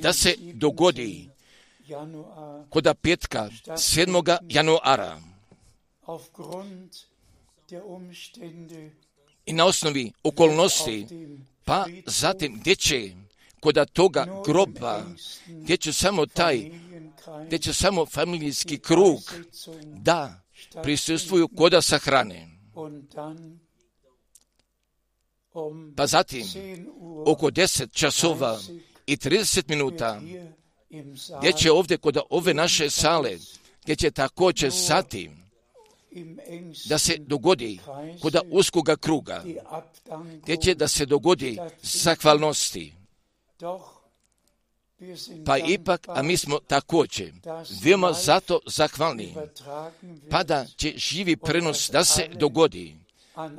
da 0.02 0.14
se 0.14 0.36
dogodi 0.54 1.30
koda 2.70 2.94
petka 2.94 3.50
7. 3.66 4.38
januara 4.50 5.22
i 9.46 9.54
na 9.54 9.66
osnovi 9.66 10.12
okolnosti, 10.24 11.08
pa 11.66 11.86
zatim 12.06 12.60
gdje 12.60 12.76
će 12.76 13.12
kod 13.60 13.92
toga 13.94 14.42
groba, 14.46 15.04
gdje 15.48 15.78
će 15.78 15.94
samo 15.94 16.26
taj, 16.26 16.72
gdje 17.48 17.60
će 17.60 17.74
samo 17.74 18.06
familijski 18.06 18.80
krug 18.80 19.20
da 19.84 20.42
prisustvuju 20.84 21.48
koda 21.48 21.82
sahrane. 21.82 22.50
Pa 25.98 26.08
zatim, 26.08 26.46
oko 27.26 27.48
10 27.48 27.92
časova 27.92 28.60
i 29.06 29.18
30 29.18 29.70
minuta, 29.70 30.22
gdje 31.40 31.54
će 31.54 31.72
ovdje 31.72 31.98
kod 31.98 32.18
ove 32.30 32.54
naše 32.54 32.90
sale, 32.90 33.38
gdje 33.84 33.96
će 33.96 34.12
također 34.12 34.72
zatim 34.72 35.43
da 36.86 36.98
se 36.98 37.18
dogodi 37.18 37.80
kod 38.22 38.36
uskoga 38.52 38.96
kruga, 38.96 39.44
gdje 40.44 40.58
će 40.58 40.76
da 40.76 40.88
se 40.88 41.06
dogodi 41.06 41.58
zahvalnosti. 41.82 42.94
Pa 45.46 45.58
ipak, 45.58 46.08
a 46.08 46.24
mi 46.24 46.38
smo 46.38 46.60
također 46.60 47.34
veoma 47.84 48.14
zato 48.14 48.60
zahvalni, 48.66 49.36
pa 50.30 50.44
da 50.44 50.66
će 50.66 50.94
živi 50.98 51.38
prenos 51.38 51.90
da 51.92 52.04
se 52.06 52.28
dogodi. 52.28 52.96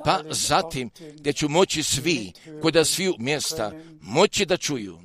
Pa 0.05 0.23
zatim, 0.31 0.91
gdje 1.15 1.33
ću 1.33 1.49
moći 1.49 1.83
svi, 1.83 2.33
kod 2.63 2.87
sviju 2.87 3.15
mjesta, 3.19 3.73
moći 4.01 4.47
da 4.47 4.57
čuju. 4.57 4.99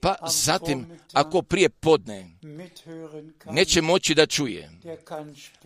Pa 0.00 0.16
zatim, 0.30 0.86
ako 1.12 1.42
prije 1.42 1.68
podne 1.68 2.30
neće 3.50 3.82
moći 3.82 4.14
da 4.14 4.26
čuje, 4.26 4.70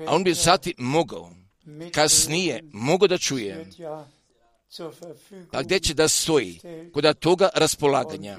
a 0.06 0.14
on 0.14 0.24
bi 0.24 0.34
zatim 0.34 0.74
mogao, 0.78 1.32
kasnije 1.92 2.62
mogao 2.72 3.08
da 3.08 3.18
čuje, 3.18 3.66
pa 5.52 5.62
gdje 5.62 5.80
će 5.80 5.94
da 5.94 6.08
stoji 6.08 6.60
kod 6.92 7.18
toga 7.18 7.48
raspolaganja. 7.54 8.38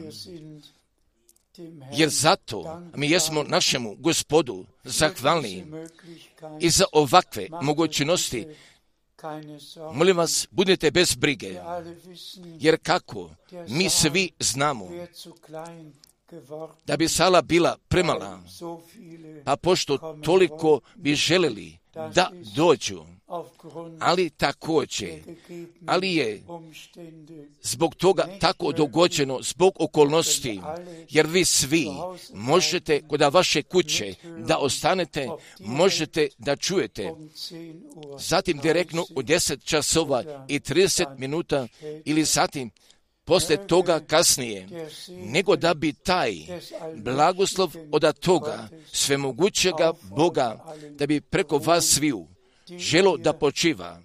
Jer 1.92 2.10
zato 2.10 2.82
mi 2.96 3.10
jesmo 3.10 3.44
našemu 3.44 3.96
gospodu 3.96 4.66
zahvalni 4.84 5.66
i 6.60 6.70
za 6.70 6.86
ovakve 6.92 7.48
mogućnosti 7.62 8.48
Molim 9.94 10.18
vas, 10.18 10.48
budite 10.52 10.92
bez 10.92 11.16
brige, 11.16 11.60
jer 12.60 12.78
kako 12.84 13.30
mi 13.68 13.90
svi 13.90 14.32
znamo 14.40 14.90
da 16.86 16.98
bi 16.98 17.08
sala 17.08 17.42
bila 17.42 17.78
premala, 17.88 18.40
a 19.46 19.56
pošto 19.56 19.98
toliko 20.24 20.80
bi 20.96 21.16
želeli 21.16 21.78
da 21.94 22.32
dođu, 22.56 23.06
ali 24.00 24.30
također, 24.30 25.10
ali 25.86 26.16
je 26.16 26.44
zbog 27.62 27.96
toga 27.96 28.28
tako 28.40 28.72
dogođeno, 28.72 29.40
zbog 29.42 29.74
okolnosti, 29.80 30.60
jer 31.10 31.28
vi 31.28 31.46
svi 31.46 31.88
možete 32.34 33.02
kod 33.08 33.22
vaše 33.22 33.62
kuće 33.62 34.14
da 34.38 34.58
ostanete, 34.58 35.30
možete 35.60 36.28
da 36.38 36.56
čujete, 36.56 37.12
zatim 38.20 38.58
direktno 38.58 39.06
u 39.16 39.22
10 39.22 39.64
časova 39.64 40.46
i 40.48 40.60
30 40.60 41.20
minuta 41.20 41.68
ili 42.06 42.24
zatim 42.24 42.72
poslije 43.26 43.68
toga 43.68 44.00
kasnije, 44.00 44.68
nego 45.10 45.56
da 45.56 45.74
bi 45.74 45.94
taj 45.94 46.36
blagoslov 46.96 47.76
od 47.92 48.20
toga 48.20 48.68
svemogućega 48.92 49.94
Boga, 50.02 50.76
da 50.90 51.08
bi 51.08 51.22
preko 51.22 51.58
vas 51.58 51.86
sviju 51.86 52.28
želo 52.78 53.18
da 53.18 53.34
počiva. 53.34 54.02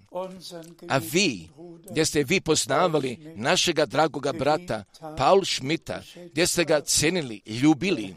A 0.87 0.97
vi, 0.97 1.49
gdje 1.91 2.05
ste 2.05 2.23
vi 2.23 2.41
poznavali 2.41 3.33
našega 3.35 3.85
dragoga 3.85 4.33
brata 4.33 4.83
Paul 5.17 5.45
Schmidta, 5.45 6.01
gdje 6.31 6.47
ste 6.47 6.65
ga 6.65 6.81
cenili, 6.81 7.41
ljubili, 7.45 8.15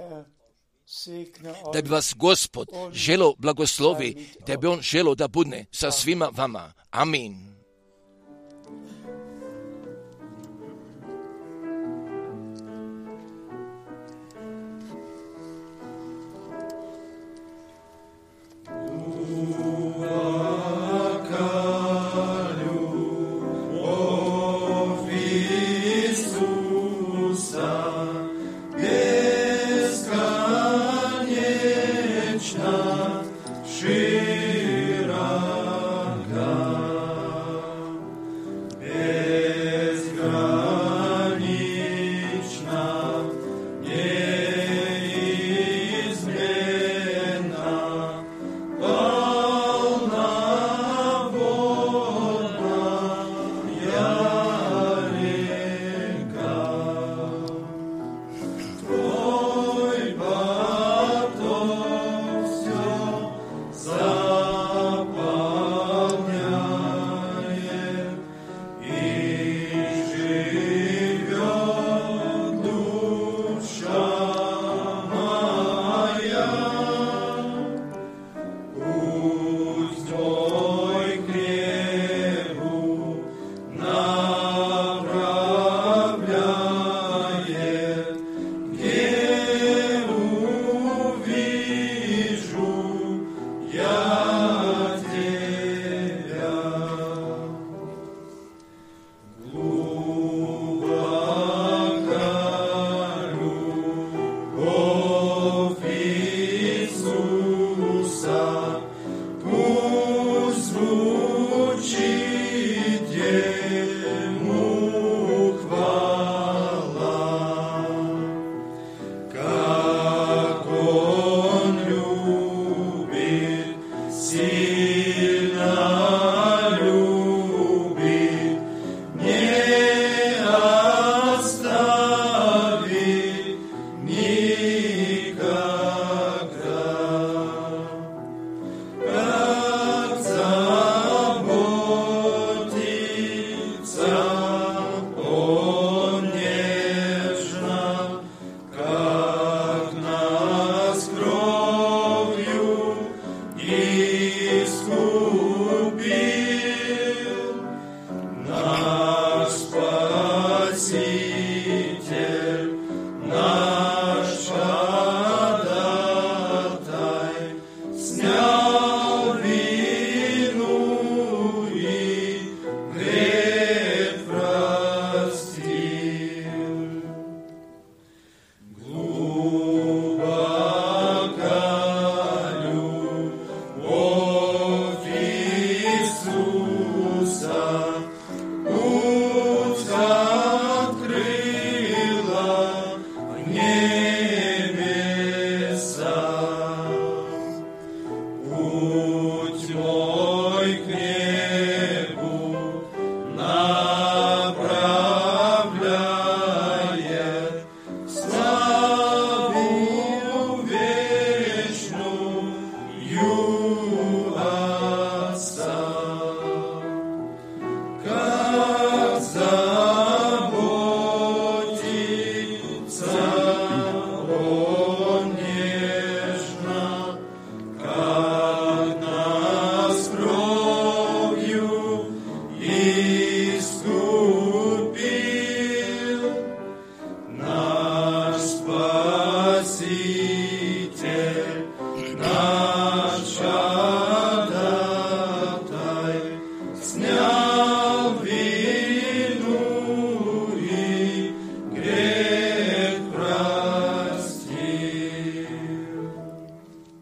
da 1.73 1.83
bi 1.83 1.89
vas 1.89 2.15
Gospod 2.17 2.69
želo 2.93 3.35
blagoslovi, 3.39 4.29
da 4.47 4.57
bi 4.57 4.67
on 4.67 4.81
želo 4.81 5.15
da 5.15 5.29
budne 5.29 5.67
sa 5.73 5.91
svima 5.91 6.31
vama. 6.33 6.73
Amin. 6.91 7.52